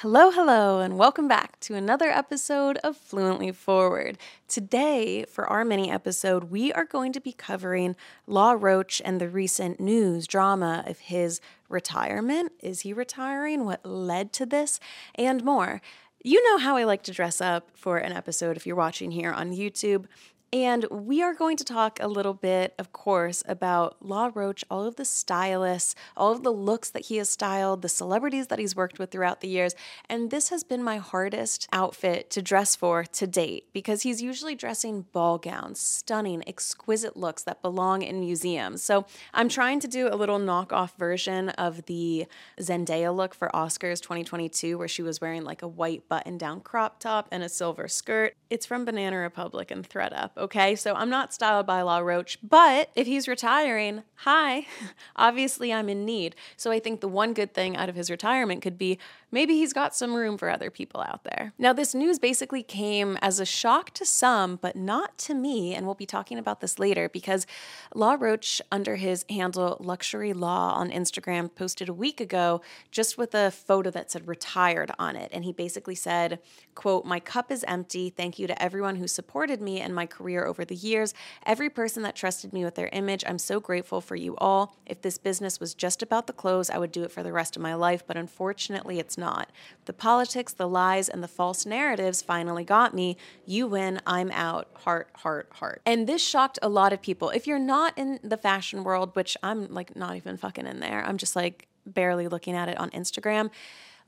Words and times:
Hello, 0.00 0.30
hello, 0.30 0.80
and 0.80 0.98
welcome 0.98 1.26
back 1.26 1.58
to 1.60 1.74
another 1.74 2.10
episode 2.10 2.76
of 2.84 2.98
Fluently 2.98 3.50
Forward. 3.50 4.18
Today, 4.46 5.24
for 5.24 5.46
our 5.46 5.64
mini 5.64 5.90
episode, 5.90 6.50
we 6.50 6.70
are 6.74 6.84
going 6.84 7.14
to 7.14 7.20
be 7.20 7.32
covering 7.32 7.96
Law 8.26 8.52
Roach 8.52 9.00
and 9.06 9.18
the 9.18 9.30
recent 9.30 9.80
news 9.80 10.26
drama 10.26 10.84
of 10.86 10.98
his 10.98 11.40
retirement. 11.70 12.52
Is 12.60 12.82
he 12.82 12.92
retiring? 12.92 13.64
What 13.64 13.86
led 13.86 14.34
to 14.34 14.44
this? 14.44 14.80
And 15.14 15.42
more. 15.42 15.80
You 16.22 16.44
know 16.44 16.58
how 16.58 16.76
I 16.76 16.84
like 16.84 17.02
to 17.04 17.12
dress 17.12 17.40
up 17.40 17.70
for 17.72 17.96
an 17.96 18.12
episode 18.12 18.58
if 18.58 18.66
you're 18.66 18.76
watching 18.76 19.12
here 19.12 19.32
on 19.32 19.54
YouTube. 19.54 20.04
And 20.52 20.84
we 20.90 21.22
are 21.22 21.34
going 21.34 21.56
to 21.56 21.64
talk 21.64 21.98
a 22.00 22.06
little 22.06 22.32
bit, 22.32 22.72
of 22.78 22.92
course, 22.92 23.42
about 23.48 23.96
Law 24.00 24.30
Roach, 24.32 24.64
all 24.70 24.86
of 24.86 24.94
the 24.94 25.04
stylists, 25.04 25.96
all 26.16 26.30
of 26.30 26.44
the 26.44 26.52
looks 26.52 26.88
that 26.90 27.06
he 27.06 27.16
has 27.16 27.28
styled, 27.28 27.82
the 27.82 27.88
celebrities 27.88 28.46
that 28.46 28.60
he's 28.60 28.76
worked 28.76 29.00
with 29.00 29.10
throughout 29.10 29.40
the 29.40 29.48
years. 29.48 29.74
And 30.08 30.30
this 30.30 30.50
has 30.50 30.62
been 30.62 30.84
my 30.84 30.98
hardest 30.98 31.66
outfit 31.72 32.30
to 32.30 32.42
dress 32.42 32.76
for 32.76 33.02
to 33.02 33.26
date 33.26 33.66
because 33.72 34.02
he's 34.02 34.22
usually 34.22 34.54
dressing 34.54 35.06
ball 35.12 35.38
gowns, 35.38 35.80
stunning, 35.80 36.44
exquisite 36.46 37.16
looks 37.16 37.42
that 37.42 37.60
belong 37.60 38.02
in 38.02 38.20
museums. 38.20 38.84
So 38.84 39.04
I'm 39.34 39.48
trying 39.48 39.80
to 39.80 39.88
do 39.88 40.08
a 40.08 40.14
little 40.14 40.38
knockoff 40.38 40.96
version 40.96 41.48
of 41.50 41.86
the 41.86 42.26
Zendaya 42.60 43.14
look 43.14 43.34
for 43.34 43.50
Oscars 43.52 44.00
2022, 44.00 44.78
where 44.78 44.86
she 44.86 45.02
was 45.02 45.20
wearing 45.20 45.42
like 45.42 45.62
a 45.62 45.68
white 45.68 46.08
button 46.08 46.38
down 46.38 46.60
crop 46.60 47.00
top 47.00 47.26
and 47.32 47.42
a 47.42 47.48
silver 47.48 47.88
skirt. 47.88 48.34
It's 48.48 48.64
from 48.64 48.84
Banana 48.84 49.18
Republic 49.18 49.72
and 49.72 49.86
thredUP 49.86 50.35
okay? 50.36 50.76
So 50.76 50.94
I'm 50.94 51.10
not 51.10 51.32
styled 51.32 51.66
by 51.66 51.82
Law 51.82 51.98
Roach, 51.98 52.38
but 52.42 52.90
if 52.94 53.06
he's 53.06 53.28
retiring, 53.28 54.02
hi, 54.16 54.66
obviously 55.16 55.72
I'm 55.72 55.88
in 55.88 56.04
need. 56.04 56.34
So 56.56 56.70
I 56.70 56.78
think 56.78 57.00
the 57.00 57.08
one 57.08 57.32
good 57.32 57.54
thing 57.54 57.76
out 57.76 57.88
of 57.88 57.94
his 57.94 58.10
retirement 58.10 58.62
could 58.62 58.78
be 58.78 58.98
maybe 59.32 59.54
he's 59.54 59.72
got 59.72 59.94
some 59.94 60.14
room 60.14 60.38
for 60.38 60.48
other 60.48 60.70
people 60.70 61.00
out 61.02 61.24
there. 61.24 61.52
Now, 61.58 61.72
this 61.72 61.94
news 61.94 62.18
basically 62.18 62.62
came 62.62 63.18
as 63.20 63.40
a 63.40 63.44
shock 63.44 63.90
to 63.94 64.04
some, 64.04 64.56
but 64.56 64.76
not 64.76 65.18
to 65.18 65.34
me, 65.34 65.74
and 65.74 65.84
we'll 65.84 65.94
be 65.94 66.06
talking 66.06 66.38
about 66.38 66.60
this 66.60 66.78
later 66.78 67.08
because 67.08 67.46
Law 67.94 68.16
Roach, 68.18 68.62
under 68.70 68.96
his 68.96 69.24
handle 69.28 69.76
Luxury 69.80 70.32
Law 70.32 70.74
on 70.74 70.90
Instagram, 70.90 71.54
posted 71.54 71.88
a 71.88 71.92
week 71.92 72.20
ago 72.20 72.60
just 72.90 73.18
with 73.18 73.34
a 73.34 73.50
photo 73.50 73.90
that 73.90 74.10
said 74.10 74.26
retired 74.28 74.90
on 74.98 75.16
it. 75.16 75.30
And 75.32 75.44
he 75.44 75.52
basically 75.52 75.94
said, 75.94 76.38
quote, 76.74 77.04
My 77.04 77.20
cup 77.20 77.50
is 77.50 77.64
empty. 77.68 78.10
Thank 78.10 78.38
you 78.38 78.46
to 78.46 78.62
everyone 78.62 78.96
who 78.96 79.08
supported 79.08 79.60
me 79.60 79.80
and 79.80 79.94
my 79.94 80.06
career 80.06 80.25
over 80.34 80.64
the 80.64 80.74
years. 80.74 81.14
Every 81.44 81.70
person 81.70 82.02
that 82.02 82.16
trusted 82.16 82.52
me 82.52 82.64
with 82.64 82.74
their 82.74 82.88
image, 82.88 83.24
I'm 83.26 83.38
so 83.38 83.60
grateful 83.60 84.00
for 84.00 84.16
you 84.16 84.36
all. 84.38 84.76
If 84.84 85.02
this 85.02 85.18
business 85.18 85.60
was 85.60 85.74
just 85.74 86.02
about 86.02 86.26
the 86.26 86.32
clothes, 86.32 86.70
I 86.70 86.78
would 86.78 86.92
do 86.92 87.04
it 87.04 87.12
for 87.12 87.22
the 87.22 87.32
rest 87.32 87.56
of 87.56 87.62
my 87.62 87.74
life, 87.74 88.02
but 88.06 88.16
unfortunately, 88.16 88.98
it's 88.98 89.16
not. 89.16 89.50
The 89.84 89.92
politics, 89.92 90.52
the 90.52 90.68
lies, 90.68 91.08
and 91.08 91.22
the 91.22 91.28
false 91.28 91.64
narratives 91.64 92.22
finally 92.22 92.64
got 92.64 92.94
me. 92.94 93.16
You 93.44 93.66
win, 93.66 94.00
I'm 94.06 94.30
out. 94.32 94.68
Heart, 94.74 95.10
heart, 95.14 95.48
heart. 95.52 95.82
And 95.86 96.06
this 96.06 96.22
shocked 96.26 96.58
a 96.62 96.68
lot 96.68 96.92
of 96.92 97.00
people. 97.00 97.30
If 97.30 97.46
you're 97.46 97.58
not 97.58 97.96
in 97.96 98.18
the 98.24 98.36
fashion 98.36 98.82
world, 98.82 99.14
which 99.14 99.36
I'm 99.42 99.72
like 99.72 99.94
not 99.94 100.16
even 100.16 100.36
fucking 100.36 100.66
in 100.66 100.80
there, 100.80 101.04
I'm 101.04 101.18
just 101.18 101.36
like 101.36 101.68
barely 101.86 102.26
looking 102.26 102.56
at 102.56 102.68
it 102.68 102.78
on 102.78 102.90
Instagram 102.90 103.50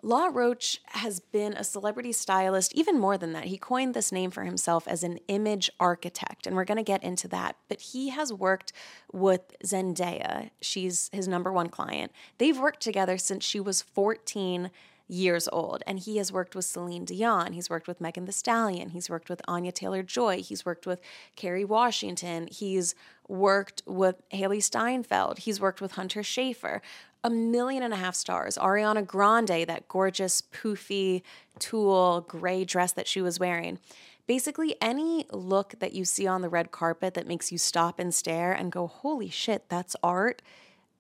Law 0.03 0.29
Roach 0.33 0.81
has 0.87 1.19
been 1.19 1.55
a 1.55 1.65
celebrity 1.65 2.13
stylist, 2.13 2.73
even 2.75 2.99
more 2.99 3.19
than 3.19 3.33
that. 3.33 3.47
He 3.47 3.59
coined 3.59 3.95
this 3.95 4.13
name 4.13 4.31
for 4.31 4.45
himself 4.45 4.87
as 4.87 5.03
an 5.03 5.19
image 5.27 5.71
architect, 5.81 6.47
and 6.47 6.55
we're 6.55 6.65
going 6.65 6.77
to 6.77 6.85
get 6.85 7.03
into 7.03 7.27
that. 7.29 7.57
But 7.69 7.81
he 7.81 8.11
has 8.11 8.33
worked 8.33 8.73
with 9.13 9.57
Zendaya. 9.65 10.51
She's 10.61 11.11
his 11.13 11.27
number 11.27 11.53
one 11.53 11.69
client. 11.69 12.13
They've 12.39 12.59
worked 12.59 12.81
together 12.81 13.19
since 13.19 13.45
she 13.45 13.59
was 13.59 13.83
14 13.83 14.71
years 15.09 15.49
old. 15.51 15.83
And 15.87 15.99
he 15.99 16.19
has 16.19 16.31
worked 16.31 16.55
with 16.55 16.67
Celine 16.67 17.05
Dion. 17.05 17.55
He's 17.55 17.71
worked 17.71 17.89
with 17.89 18.01
Megan 18.01 18.27
Thee 18.27 18.33
Stallion. 18.33 18.91
He's 18.91 19.09
worked 19.11 19.29
with 19.31 19.41
Anya 19.49 19.73
Taylor 19.73 20.03
Joy. 20.03 20.43
He's 20.43 20.65
worked 20.65 20.87
with 20.87 21.01
Kerry 21.35 21.65
Washington. 21.65 22.49
He's 22.51 22.95
worked 23.27 23.83
with 23.87 24.23
Hailee 24.31 24.63
Steinfeld. 24.63 25.41
He's 25.41 25.61
worked 25.61 25.81
with 25.81 25.93
Hunter 25.93 26.21
Schafer 26.21 26.81
a 27.25 27.31
million 27.31 27.83
and 27.83 27.93
a 27.93 27.97
half 27.97 28.15
stars. 28.15 28.57
Ariana 28.57 29.07
Grande, 29.07 29.67
that 29.67 29.89
gorgeous, 29.89 30.43
poofy, 30.43 31.23
tulle 31.59 32.23
gray 32.23 32.65
dress 32.65 32.93
that 32.93 33.09
she 33.09 33.21
was 33.21 33.41
wearing. 33.41 33.79
Basically, 34.27 34.77
any 34.81 35.25
look 35.33 35.75
that 35.79 35.95
you 35.95 36.05
see 36.05 36.27
on 36.27 36.43
the 36.43 36.51
red 36.51 36.71
carpet 36.71 37.15
that 37.15 37.27
makes 37.27 37.51
you 37.51 37.59
stop 37.59 37.99
and 37.99 38.15
stare 38.15 38.53
and 38.53 38.71
go, 38.71 38.87
holy 38.87 39.31
shit, 39.31 39.69
that's 39.69 39.97
art. 40.03 40.43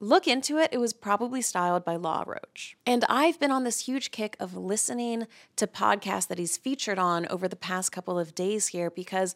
Look 0.00 0.26
into 0.28 0.58
it, 0.58 0.70
it 0.72 0.78
was 0.78 0.92
probably 0.92 1.42
styled 1.42 1.84
by 1.84 1.96
Law 1.96 2.22
Roach. 2.26 2.76
And 2.86 3.04
I've 3.08 3.38
been 3.40 3.50
on 3.50 3.64
this 3.64 3.80
huge 3.80 4.12
kick 4.12 4.36
of 4.38 4.56
listening 4.56 5.26
to 5.56 5.66
podcasts 5.66 6.28
that 6.28 6.38
he's 6.38 6.56
featured 6.56 6.98
on 6.98 7.26
over 7.26 7.48
the 7.48 7.56
past 7.56 7.90
couple 7.92 8.18
of 8.18 8.34
days 8.34 8.68
here 8.68 8.90
because 8.90 9.34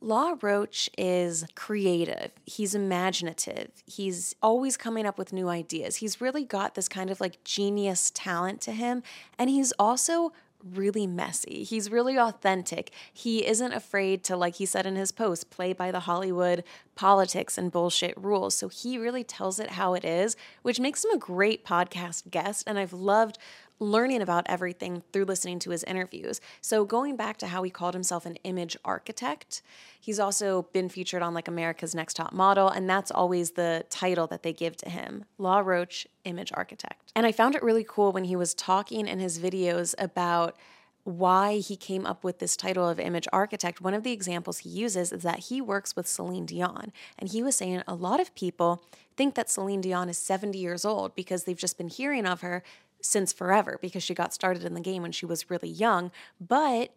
Law 0.00 0.34
Roach 0.40 0.88
is 0.96 1.44
creative. 1.54 2.30
He's 2.46 2.74
imaginative. 2.74 3.70
He's 3.86 4.34
always 4.42 4.76
coming 4.76 5.04
up 5.04 5.18
with 5.18 5.32
new 5.32 5.48
ideas. 5.48 5.96
He's 5.96 6.20
really 6.20 6.44
got 6.44 6.74
this 6.74 6.88
kind 6.88 7.10
of 7.10 7.20
like 7.20 7.44
genius 7.44 8.10
talent 8.14 8.62
to 8.62 8.72
him. 8.72 9.02
And 9.38 9.50
he's 9.50 9.72
also 9.78 10.32
really 10.64 11.06
messy. 11.06 11.64
He's 11.64 11.90
really 11.90 12.18
authentic. 12.18 12.92
He 13.12 13.46
isn't 13.46 13.72
afraid 13.72 14.24
to, 14.24 14.36
like 14.36 14.56
he 14.56 14.66
said 14.66 14.86
in 14.86 14.96
his 14.96 15.12
post, 15.12 15.50
play 15.50 15.72
by 15.72 15.90
the 15.90 16.00
Hollywood 16.00 16.64
politics 16.94 17.56
and 17.56 17.72
bullshit 17.72 18.14
rules. 18.16 18.54
So 18.56 18.68
he 18.68 18.98
really 18.98 19.24
tells 19.24 19.58
it 19.58 19.72
how 19.72 19.94
it 19.94 20.04
is, 20.04 20.36
which 20.62 20.80
makes 20.80 21.04
him 21.04 21.10
a 21.12 21.18
great 21.18 21.64
podcast 21.64 22.30
guest. 22.30 22.64
And 22.66 22.78
I've 22.78 22.92
loved 22.92 23.38
learning 23.80 24.20
about 24.20 24.44
everything 24.46 25.02
through 25.12 25.24
listening 25.24 25.58
to 25.58 25.70
his 25.70 25.82
interviews. 25.84 26.40
So, 26.60 26.84
going 26.84 27.16
back 27.16 27.38
to 27.38 27.48
how 27.48 27.62
he 27.62 27.70
called 27.70 27.94
himself 27.94 28.26
an 28.26 28.36
image 28.44 28.76
architect, 28.84 29.62
he's 29.98 30.20
also 30.20 30.68
been 30.72 30.88
featured 30.88 31.22
on 31.22 31.34
like 31.34 31.48
America's 31.48 31.94
Next 31.94 32.14
Top 32.14 32.32
Model, 32.32 32.68
and 32.68 32.88
that's 32.88 33.10
always 33.10 33.52
the 33.52 33.84
title 33.90 34.26
that 34.28 34.42
they 34.42 34.52
give 34.52 34.76
to 34.78 34.90
him 34.90 35.24
Law 35.38 35.60
Roach, 35.60 36.06
image 36.24 36.52
architect. 36.54 37.10
And 37.16 37.26
I 37.26 37.32
found 37.32 37.54
it 37.54 37.62
really 37.62 37.84
cool 37.88 38.12
when 38.12 38.24
he 38.24 38.36
was 38.36 38.54
talking 38.54 39.08
in 39.08 39.18
his 39.18 39.38
videos 39.38 39.94
about 39.98 40.56
why 41.04 41.58
he 41.58 41.76
came 41.76 42.06
up 42.06 42.24
with 42.24 42.38
this 42.38 42.56
title 42.56 42.88
of 42.88 43.00
image 43.00 43.26
architect, 43.32 43.80
one 43.80 43.94
of 43.94 44.02
the 44.02 44.12
examples 44.12 44.58
he 44.58 44.68
uses 44.68 45.12
is 45.12 45.22
that 45.22 45.38
he 45.40 45.60
works 45.60 45.96
with 45.96 46.06
Celine 46.06 46.46
Dion. 46.46 46.92
And 47.18 47.30
he 47.30 47.42
was 47.42 47.56
saying 47.56 47.82
a 47.88 47.94
lot 47.94 48.20
of 48.20 48.34
people 48.34 48.84
think 49.16 49.34
that 49.34 49.50
Celine 49.50 49.80
Dion 49.80 50.08
is 50.08 50.18
70 50.18 50.58
years 50.58 50.84
old 50.84 51.14
because 51.14 51.44
they've 51.44 51.56
just 51.56 51.78
been 51.78 51.88
hearing 51.88 52.26
of 52.26 52.42
her 52.42 52.62
since 53.02 53.32
forever 53.32 53.78
because 53.80 54.02
she 54.02 54.14
got 54.14 54.32
started 54.32 54.64
in 54.64 54.74
the 54.74 54.80
game 54.80 55.02
when 55.02 55.12
she 55.12 55.26
was 55.26 55.50
really 55.50 55.68
young. 55.68 56.10
But 56.40 56.94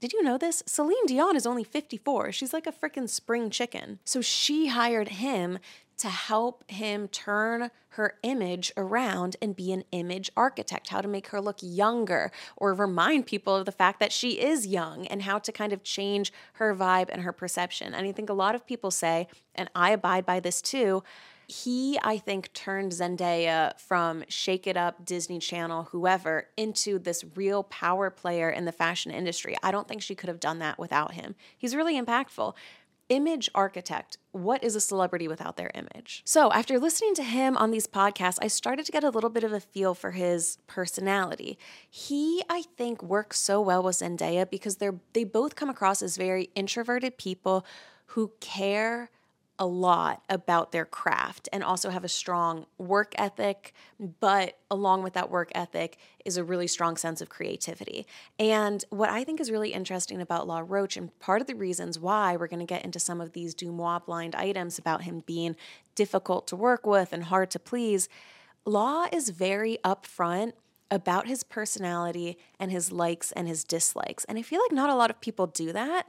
did 0.00 0.12
you 0.12 0.22
know 0.22 0.36
this? 0.36 0.62
Celine 0.66 1.06
Dion 1.06 1.36
is 1.36 1.46
only 1.46 1.64
54. 1.64 2.32
She's 2.32 2.52
like 2.52 2.66
a 2.66 2.72
freaking 2.72 3.08
spring 3.08 3.48
chicken. 3.48 4.00
So 4.04 4.20
she 4.20 4.66
hired 4.66 5.08
him 5.08 5.58
to 5.96 6.08
help 6.08 6.68
him 6.70 7.08
turn 7.08 7.70
her 7.90 8.14
image 8.22 8.72
around 8.76 9.36
and 9.40 9.54
be 9.54 9.72
an 9.72 9.84
image 9.92 10.30
architect, 10.36 10.88
how 10.88 11.00
to 11.00 11.08
make 11.08 11.28
her 11.28 11.40
look 11.40 11.58
younger 11.62 12.32
or 12.56 12.74
remind 12.74 13.26
people 13.26 13.54
of 13.54 13.64
the 13.64 13.72
fact 13.72 14.00
that 14.00 14.12
she 14.12 14.40
is 14.40 14.66
young 14.66 15.06
and 15.06 15.22
how 15.22 15.38
to 15.38 15.52
kind 15.52 15.72
of 15.72 15.84
change 15.84 16.32
her 16.54 16.74
vibe 16.74 17.08
and 17.10 17.22
her 17.22 17.32
perception. 17.32 17.94
And 17.94 18.06
I 18.06 18.12
think 18.12 18.28
a 18.28 18.34
lot 18.34 18.54
of 18.54 18.66
people 18.66 18.90
say, 18.90 19.28
and 19.54 19.70
I 19.74 19.90
abide 19.90 20.26
by 20.26 20.40
this 20.40 20.60
too, 20.60 21.04
he, 21.46 21.98
I 22.02 22.18
think, 22.18 22.52
turned 22.52 22.92
Zendaya 22.92 23.78
from 23.78 24.24
Shake 24.28 24.66
It 24.66 24.76
Up, 24.76 25.04
Disney 25.04 25.38
Channel, 25.38 25.84
whoever, 25.92 26.48
into 26.56 26.98
this 26.98 27.24
real 27.34 27.64
power 27.64 28.10
player 28.10 28.50
in 28.50 28.64
the 28.64 28.72
fashion 28.72 29.12
industry. 29.12 29.56
I 29.62 29.70
don't 29.70 29.88
think 29.88 30.02
she 30.02 30.14
could 30.14 30.28
have 30.28 30.40
done 30.40 30.58
that 30.60 30.78
without 30.78 31.12
him. 31.14 31.34
He's 31.56 31.76
really 31.76 32.00
impactful. 32.00 32.54
Image 33.10 33.50
architect. 33.54 34.16
What 34.32 34.64
is 34.64 34.74
a 34.74 34.80
celebrity 34.80 35.28
without 35.28 35.58
their 35.58 35.70
image? 35.74 36.22
So, 36.24 36.50
after 36.52 36.78
listening 36.78 37.14
to 37.16 37.22
him 37.22 37.54
on 37.54 37.70
these 37.70 37.86
podcasts, 37.86 38.38
I 38.40 38.48
started 38.48 38.86
to 38.86 38.92
get 38.92 39.04
a 39.04 39.10
little 39.10 39.28
bit 39.28 39.44
of 39.44 39.52
a 39.52 39.60
feel 39.60 39.92
for 39.92 40.12
his 40.12 40.56
personality. 40.66 41.58
He, 41.90 42.42
I 42.48 42.62
think, 42.78 43.02
works 43.02 43.38
so 43.38 43.60
well 43.60 43.82
with 43.82 43.96
Zendaya 43.96 44.48
because 44.48 44.76
they're 44.76 45.00
they 45.12 45.24
both 45.24 45.54
come 45.54 45.68
across 45.68 46.00
as 46.00 46.16
very 46.16 46.48
introverted 46.54 47.18
people 47.18 47.66
who 48.06 48.32
care 48.40 49.10
a 49.64 49.66
lot 49.66 50.22
about 50.28 50.72
their 50.72 50.84
craft 50.84 51.48
and 51.50 51.64
also 51.64 51.88
have 51.88 52.04
a 52.04 52.08
strong 52.08 52.66
work 52.76 53.14
ethic, 53.16 53.72
but 54.20 54.58
along 54.70 55.02
with 55.02 55.14
that 55.14 55.30
work 55.30 55.50
ethic 55.54 55.96
is 56.22 56.36
a 56.36 56.44
really 56.44 56.66
strong 56.66 56.98
sense 56.98 57.22
of 57.22 57.30
creativity. 57.30 58.06
And 58.38 58.84
what 58.90 59.08
I 59.08 59.24
think 59.24 59.40
is 59.40 59.50
really 59.50 59.72
interesting 59.72 60.20
about 60.20 60.46
Law 60.46 60.62
Roach, 60.66 60.98
and 60.98 61.18
part 61.18 61.40
of 61.40 61.46
the 61.46 61.54
reasons 61.54 61.98
why 61.98 62.36
we're 62.36 62.46
going 62.46 62.60
to 62.60 62.66
get 62.66 62.84
into 62.84 63.00
some 63.00 63.22
of 63.22 63.32
these 63.32 63.54
DeuxMoi 63.54 64.04
blind 64.04 64.34
items 64.34 64.78
about 64.78 65.04
him 65.04 65.22
being 65.24 65.56
difficult 65.94 66.46
to 66.48 66.56
work 66.56 66.84
with 66.84 67.14
and 67.14 67.24
hard 67.24 67.50
to 67.52 67.58
please, 67.58 68.06
Law 68.66 69.06
is 69.10 69.30
very 69.30 69.78
upfront 69.82 70.52
about 70.90 71.26
his 71.26 71.42
personality 71.42 72.36
and 72.60 72.70
his 72.70 72.92
likes 72.92 73.32
and 73.32 73.48
his 73.48 73.64
dislikes. 73.64 74.26
And 74.26 74.36
I 74.36 74.42
feel 74.42 74.60
like 74.60 74.72
not 74.72 74.90
a 74.90 74.94
lot 74.94 75.08
of 75.08 75.22
people 75.22 75.46
do 75.46 75.72
that. 75.72 76.06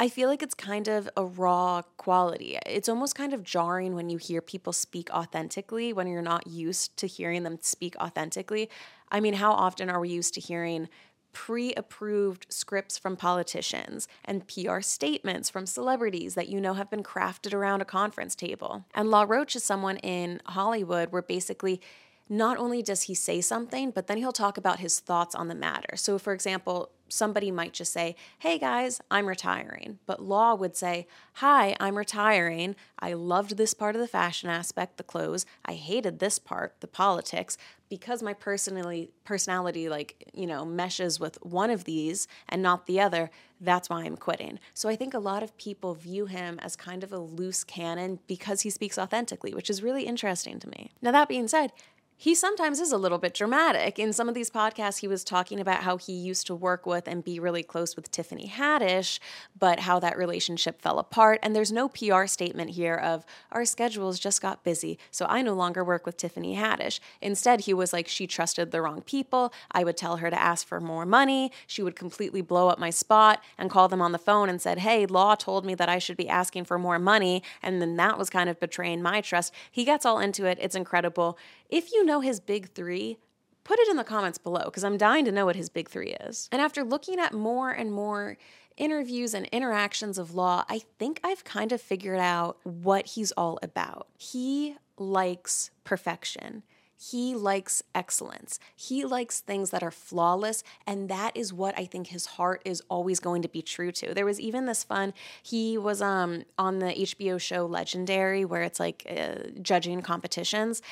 I 0.00 0.08
feel 0.08 0.30
like 0.30 0.42
it's 0.42 0.54
kind 0.54 0.88
of 0.88 1.10
a 1.14 1.26
raw 1.26 1.82
quality. 1.98 2.58
It's 2.64 2.88
almost 2.88 3.14
kind 3.14 3.34
of 3.34 3.44
jarring 3.44 3.94
when 3.94 4.08
you 4.08 4.16
hear 4.16 4.40
people 4.40 4.72
speak 4.72 5.10
authentically 5.10 5.92
when 5.92 6.06
you're 6.06 6.22
not 6.22 6.46
used 6.46 6.96
to 6.96 7.06
hearing 7.06 7.42
them 7.42 7.58
speak 7.60 7.96
authentically. 7.96 8.70
I 9.12 9.20
mean, 9.20 9.34
how 9.34 9.52
often 9.52 9.90
are 9.90 10.00
we 10.00 10.08
used 10.08 10.32
to 10.34 10.40
hearing 10.40 10.88
pre 11.34 11.74
approved 11.74 12.46
scripts 12.48 12.96
from 12.96 13.14
politicians 13.14 14.08
and 14.24 14.48
PR 14.48 14.80
statements 14.80 15.50
from 15.50 15.66
celebrities 15.66 16.34
that 16.34 16.48
you 16.48 16.62
know 16.62 16.72
have 16.72 16.88
been 16.88 17.02
crafted 17.02 17.52
around 17.52 17.82
a 17.82 17.84
conference 17.84 18.34
table? 18.34 18.86
And 18.94 19.10
Law 19.10 19.26
Roach 19.28 19.54
is 19.54 19.64
someone 19.64 19.98
in 19.98 20.40
Hollywood 20.46 21.12
where 21.12 21.20
basically 21.20 21.78
not 22.26 22.56
only 22.56 22.80
does 22.80 23.02
he 23.02 23.14
say 23.14 23.42
something, 23.42 23.90
but 23.90 24.06
then 24.06 24.16
he'll 24.16 24.32
talk 24.32 24.56
about 24.56 24.78
his 24.78 24.98
thoughts 24.98 25.34
on 25.34 25.48
the 25.48 25.54
matter. 25.54 25.96
So, 25.96 26.16
for 26.16 26.32
example, 26.32 26.90
somebody 27.10 27.50
might 27.50 27.72
just 27.72 27.92
say, 27.92 28.16
Hey 28.38 28.58
guys, 28.58 29.00
I'm 29.10 29.26
retiring. 29.26 29.98
But 30.06 30.22
Law 30.22 30.54
would 30.54 30.76
say, 30.76 31.06
Hi, 31.34 31.76
I'm 31.78 31.98
retiring. 31.98 32.76
I 32.98 33.12
loved 33.12 33.56
this 33.56 33.74
part 33.74 33.94
of 33.94 34.00
the 34.00 34.08
fashion 34.08 34.48
aspect, 34.48 34.96
the 34.96 35.02
clothes. 35.02 35.46
I 35.64 35.74
hated 35.74 36.18
this 36.18 36.38
part, 36.38 36.74
the 36.80 36.86
politics. 36.86 37.58
Because 37.88 38.22
my 38.22 38.34
personally 38.34 39.10
personality 39.24 39.88
like, 39.88 40.30
you 40.32 40.46
know, 40.46 40.64
meshes 40.64 41.18
with 41.18 41.38
one 41.42 41.70
of 41.70 41.84
these 41.84 42.28
and 42.48 42.62
not 42.62 42.86
the 42.86 43.00
other, 43.00 43.30
that's 43.60 43.90
why 43.90 44.04
I'm 44.04 44.16
quitting. 44.16 44.58
So 44.74 44.88
I 44.88 44.96
think 44.96 45.12
a 45.12 45.18
lot 45.18 45.42
of 45.42 45.56
people 45.58 45.94
view 45.94 46.26
him 46.26 46.58
as 46.62 46.76
kind 46.76 47.04
of 47.04 47.12
a 47.12 47.18
loose 47.18 47.62
cannon 47.62 48.20
because 48.26 48.62
he 48.62 48.70
speaks 48.70 48.98
authentically, 48.98 49.52
which 49.54 49.68
is 49.68 49.82
really 49.82 50.04
interesting 50.04 50.58
to 50.60 50.68
me. 50.68 50.92
Now 51.02 51.12
that 51.12 51.28
being 51.28 51.48
said, 51.48 51.72
he 52.20 52.34
sometimes 52.34 52.80
is 52.80 52.92
a 52.92 52.98
little 52.98 53.16
bit 53.16 53.32
dramatic. 53.32 53.98
In 53.98 54.12
some 54.12 54.28
of 54.28 54.34
these 54.34 54.50
podcasts, 54.50 54.98
he 54.98 55.08
was 55.08 55.24
talking 55.24 55.58
about 55.58 55.84
how 55.84 55.96
he 55.96 56.12
used 56.12 56.46
to 56.48 56.54
work 56.54 56.84
with 56.84 57.08
and 57.08 57.24
be 57.24 57.40
really 57.40 57.62
close 57.62 57.96
with 57.96 58.10
Tiffany 58.10 58.46
Haddish, 58.46 59.18
but 59.58 59.80
how 59.80 59.98
that 60.00 60.18
relationship 60.18 60.82
fell 60.82 60.98
apart. 60.98 61.38
And 61.42 61.56
there's 61.56 61.72
no 61.72 61.88
PR 61.88 62.26
statement 62.26 62.72
here 62.72 62.94
of 62.94 63.24
our 63.52 63.64
schedules 63.64 64.18
just 64.18 64.42
got 64.42 64.62
busy, 64.62 64.98
so 65.10 65.24
I 65.30 65.40
no 65.40 65.54
longer 65.54 65.82
work 65.82 66.04
with 66.04 66.18
Tiffany 66.18 66.56
Haddish. 66.56 67.00
Instead, 67.22 67.62
he 67.62 67.72
was 67.72 67.94
like, 67.94 68.06
she 68.06 68.26
trusted 68.26 68.70
the 68.70 68.82
wrong 68.82 69.00
people. 69.00 69.50
I 69.72 69.82
would 69.82 69.96
tell 69.96 70.18
her 70.18 70.28
to 70.28 70.38
ask 70.38 70.66
for 70.66 70.78
more 70.78 71.06
money. 71.06 71.50
She 71.66 71.82
would 71.82 71.96
completely 71.96 72.42
blow 72.42 72.68
up 72.68 72.78
my 72.78 72.90
spot 72.90 73.42
and 73.56 73.70
call 73.70 73.88
them 73.88 74.02
on 74.02 74.12
the 74.12 74.18
phone 74.18 74.50
and 74.50 74.60
said, 74.60 74.80
hey, 74.80 75.06
Law 75.06 75.36
told 75.36 75.64
me 75.64 75.74
that 75.76 75.88
I 75.88 75.96
should 75.96 76.18
be 76.18 76.28
asking 76.28 76.66
for 76.66 76.78
more 76.78 76.98
money. 76.98 77.42
And 77.62 77.80
then 77.80 77.96
that 77.96 78.18
was 78.18 78.28
kind 78.28 78.50
of 78.50 78.60
betraying 78.60 79.00
my 79.00 79.22
trust. 79.22 79.54
He 79.70 79.86
gets 79.86 80.04
all 80.04 80.18
into 80.18 80.44
it. 80.44 80.58
It's 80.60 80.74
incredible. 80.74 81.38
If 81.70 81.92
you 81.92 82.04
know 82.04 82.20
his 82.20 82.40
big 82.40 82.70
three, 82.70 83.18
put 83.64 83.78
it 83.78 83.88
in 83.88 83.96
the 83.96 84.04
comments 84.04 84.38
below 84.38 84.64
because 84.64 84.84
I'm 84.84 84.96
dying 84.96 85.24
to 85.24 85.32
know 85.32 85.46
what 85.46 85.56
his 85.56 85.68
big 85.68 85.88
three 85.88 86.16
is. 86.20 86.48
And 86.50 86.60
after 86.60 86.82
looking 86.82 87.18
at 87.18 87.32
more 87.32 87.70
and 87.70 87.92
more 87.92 88.36
interviews 88.76 89.34
and 89.34 89.46
interactions 89.46 90.18
of 90.18 90.34
Law, 90.34 90.64
I 90.68 90.80
think 90.98 91.20
I've 91.22 91.44
kind 91.44 91.70
of 91.70 91.80
figured 91.80 92.18
out 92.18 92.58
what 92.64 93.06
he's 93.06 93.30
all 93.32 93.58
about. 93.62 94.08
He 94.18 94.76
likes 94.98 95.70
perfection. 95.84 96.62
He 97.02 97.34
likes 97.34 97.82
excellence. 97.94 98.58
He 98.76 99.06
likes 99.06 99.40
things 99.40 99.70
that 99.70 99.82
are 99.82 99.90
flawless. 99.90 100.62
And 100.86 101.08
that 101.08 101.34
is 101.34 101.50
what 101.50 101.78
I 101.78 101.86
think 101.86 102.08
his 102.08 102.26
heart 102.26 102.60
is 102.66 102.82
always 102.90 103.20
going 103.20 103.40
to 103.40 103.48
be 103.48 103.62
true 103.62 103.90
to. 103.92 104.12
There 104.12 104.26
was 104.26 104.38
even 104.38 104.66
this 104.66 104.84
fun, 104.84 105.14
he 105.42 105.78
was 105.78 106.02
um, 106.02 106.44
on 106.58 106.78
the 106.78 106.92
HBO 106.92 107.40
show 107.40 107.64
Legendary, 107.64 108.44
where 108.44 108.62
it's 108.62 108.78
like 108.78 109.06
uh, 109.08 109.48
judging 109.62 110.02
competitions. 110.02 110.82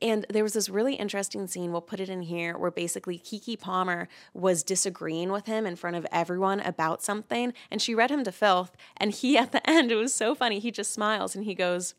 And 0.00 0.24
there 0.30 0.42
was 0.42 0.54
this 0.54 0.70
really 0.70 0.94
interesting 0.94 1.46
scene, 1.46 1.70
we'll 1.70 1.82
put 1.82 2.00
it 2.00 2.08
in 2.08 2.22
here, 2.22 2.56
where 2.56 2.70
basically 2.70 3.18
Keke 3.18 3.60
Palmer 3.60 4.08
was 4.32 4.62
disagreeing 4.62 5.30
with 5.30 5.44
him 5.44 5.66
in 5.66 5.76
front 5.76 5.96
of 5.96 6.06
everyone 6.10 6.60
about 6.60 7.02
something. 7.02 7.52
And 7.70 7.82
she 7.82 7.94
read 7.94 8.10
him 8.10 8.24
to 8.24 8.32
filth. 8.32 8.74
And 8.96 9.12
he, 9.12 9.36
at 9.36 9.52
the 9.52 9.68
end, 9.68 9.92
it 9.92 9.96
was 9.96 10.14
so 10.14 10.34
funny. 10.34 10.60
He 10.60 10.70
just 10.70 10.92
smiles 10.92 11.36
and 11.36 11.44
he 11.44 11.54
goes, 11.54 11.94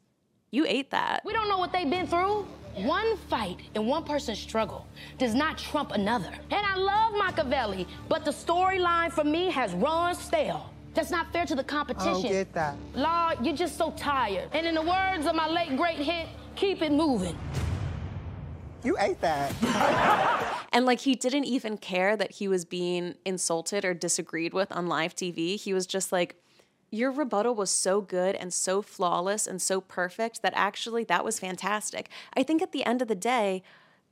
You 0.52 0.66
ate 0.68 0.90
that. 0.92 1.22
We 1.24 1.34
don't 1.34 1.48
know 1.48 1.60
what 1.60 1.72
they've 1.72 1.90
been 1.90 2.08
through. 2.08 2.48
One 2.76 3.18
fight 3.30 3.58
and 3.76 3.88
one 3.88 4.04
person's 4.04 4.40
struggle 4.40 4.86
does 5.18 5.36
not 5.36 5.58
trump 5.58 5.92
another. 5.92 6.32
And 6.50 6.66
I 6.66 6.76
love 6.76 7.14
Machiavelli, 7.14 7.88
but 8.08 8.26
the 8.26 8.32
storyline 8.32 9.12
for 9.12 9.24
me 9.24 9.52
has 9.52 9.74
run 9.74 10.16
stale. 10.16 10.72
That's 10.94 11.12
not 11.12 11.32
fair 11.32 11.46
to 11.46 11.56
the 11.56 11.64
competition. 11.64 12.10
I 12.10 12.14
don't 12.14 12.24
get 12.24 12.54
that. 12.54 12.76
Law, 12.96 13.34
you're 13.44 13.56
just 13.56 13.78
so 13.78 13.92
tired. 13.92 14.50
And 14.54 14.66
in 14.66 14.76
the 14.76 14.82
words 14.82 15.28
of 15.28 15.36
my 15.36 15.48
late 15.48 15.78
great 15.78 15.98
hit, 15.98 16.28
keep 16.56 16.82
it 16.82 16.92
moving. 16.92 17.38
You 18.84 18.96
ate 19.00 19.20
that. 19.22 19.54
and 20.74 20.86
like 20.86 21.02
he 21.02 21.16
didn't 21.16 21.46
even 21.46 21.78
care 21.78 22.16
that 22.16 22.32
he 22.32 22.48
was 22.48 22.66
being 22.66 23.16
insulted 23.26 23.84
or 23.84 23.94
disagreed 23.94 24.54
with 24.54 24.72
on 24.72 24.88
live 24.88 25.16
TV. 25.16 25.60
He 25.60 25.74
was 25.74 25.86
just 25.86 26.12
like, 26.12 26.36
your 26.92 27.12
rebuttal 27.12 27.56
was 27.56 27.72
so 27.72 28.02
good 28.02 28.36
and 28.36 28.54
so 28.54 28.82
flawless 28.82 29.48
and 29.48 29.62
so 29.62 29.82
perfect 29.82 30.42
that 30.42 30.54
actually 30.56 31.04
that 31.06 31.24
was 31.24 31.40
fantastic. 31.40 32.10
I 32.34 32.44
think 32.44 32.62
at 32.62 32.72
the 32.72 32.86
end 32.86 33.02
of 33.02 33.08
the 33.08 33.16
day, 33.16 33.64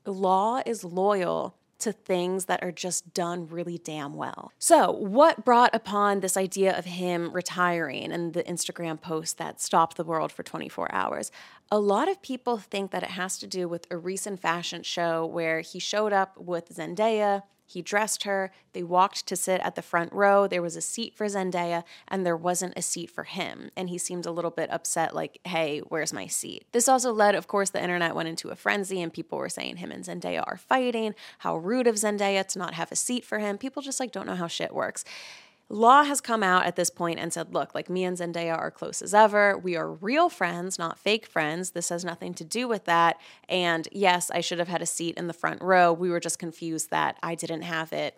law 0.06 0.62
is 0.65 0.83
loyal 0.83 1.56
to 1.79 1.91
things 1.91 2.45
that 2.45 2.63
are 2.63 2.71
just 2.71 3.13
done 3.13 3.47
really 3.47 3.77
damn 3.77 4.13
well. 4.13 4.51
So, 4.57 4.91
what 4.91 5.45
brought 5.45 5.75
upon 5.75 6.21
this 6.21 6.35
idea 6.35 6.77
of 6.77 6.85
him 6.85 7.31
retiring 7.31 8.12
and 8.12 8.33
the 8.33 8.44
Instagram 8.44 9.00
post 9.00 9.38
that 9.38 9.62
stopped 9.62 9.95
the 9.95 10.03
world 10.03 10.31
for 10.31 10.44
24 10.44 10.91
hours? 10.91 11.31
A 11.71 11.79
lot 11.79 12.09
of 12.09 12.21
people 12.21 12.57
think 12.57 12.91
that 12.91 13.03
it 13.03 13.12
has 13.12 13.38
to 13.39 13.47
do 13.47 13.68
with 13.68 13.85
a 13.91 13.97
recent 13.97 14.39
fashion 14.39 14.81
show 14.83 15.25
where 15.25 15.62
he 15.62 15.79
showed 15.79 16.13
up 16.13 16.38
with 16.38 16.75
Zendaya 16.75 17.44
he 17.67 17.81
dressed 17.81 18.23
her. 18.23 18.51
They 18.73 18.81
walked 18.81 19.27
to 19.27 19.35
sit 19.35 19.61
at 19.61 19.75
the 19.75 19.81
front 19.81 20.13
row. 20.13 20.47
There 20.47 20.61
was 20.61 20.75
a 20.75 20.81
seat 20.81 21.13
for 21.13 21.25
Zendaya, 21.25 21.83
and 22.07 22.25
there 22.25 22.37
wasn't 22.37 22.73
a 22.77 22.81
seat 22.81 23.11
for 23.11 23.25
him. 23.25 23.69
And 23.75 23.89
he 23.89 23.97
seemed 23.97 24.25
a 24.25 24.31
little 24.31 24.51
bit 24.51 24.71
upset, 24.71 25.13
like, 25.13 25.39
hey, 25.43 25.79
where's 25.79 26.13
my 26.13 26.27
seat? 26.27 26.65
This 26.71 26.87
also 26.87 27.11
led, 27.11 27.35
of 27.35 27.47
course, 27.47 27.69
the 27.69 27.83
internet 27.83 28.15
went 28.15 28.29
into 28.29 28.49
a 28.49 28.55
frenzy, 28.55 29.01
and 29.01 29.11
people 29.11 29.37
were 29.37 29.49
saying 29.49 29.77
him 29.77 29.91
and 29.91 30.05
Zendaya 30.05 30.43
are 30.47 30.57
fighting. 30.57 31.13
How 31.39 31.57
rude 31.57 31.87
of 31.87 31.95
Zendaya 31.95 32.47
to 32.47 32.59
not 32.59 32.73
have 32.75 32.91
a 32.91 32.95
seat 32.95 33.25
for 33.25 33.39
him. 33.39 33.57
People 33.57 33.81
just 33.81 33.99
like 33.99 34.11
don't 34.13 34.27
know 34.27 34.35
how 34.35 34.47
shit 34.47 34.73
works. 34.73 35.03
Law 35.69 36.03
has 36.03 36.21
come 36.21 36.43
out 36.43 36.65
at 36.65 36.77
this 36.77 36.89
point 36.89 37.19
and 37.19 37.33
said, 37.33 37.53
look, 37.53 37.75
like 37.75 37.89
me 37.89 38.05
and 38.05 38.17
Zendaya 38.17 38.57
are 38.57 38.71
close 38.71 39.01
as 39.01 39.13
ever. 39.13 39.57
We 39.57 39.75
are 39.75 39.91
real 39.91 40.29
friends, 40.29 40.79
not 40.79 40.97
fake 40.97 41.25
friends. 41.25 41.71
This 41.71 41.89
has 41.89 42.05
nothing 42.05 42.33
to 42.35 42.45
do 42.45 42.67
with 42.67 42.85
that. 42.85 43.17
And 43.49 43.87
yes, 43.91 44.31
I 44.31 44.39
should 44.39 44.59
have 44.59 44.69
had 44.69 44.81
a 44.81 44.85
seat 44.85 45.17
in 45.17 45.27
the 45.27 45.33
front 45.33 45.61
row. 45.61 45.91
We 45.91 46.09
were 46.09 46.21
just 46.21 46.39
confused 46.39 46.89
that 46.91 47.17
I 47.21 47.35
didn't 47.35 47.63
have 47.63 47.91
it 47.91 48.17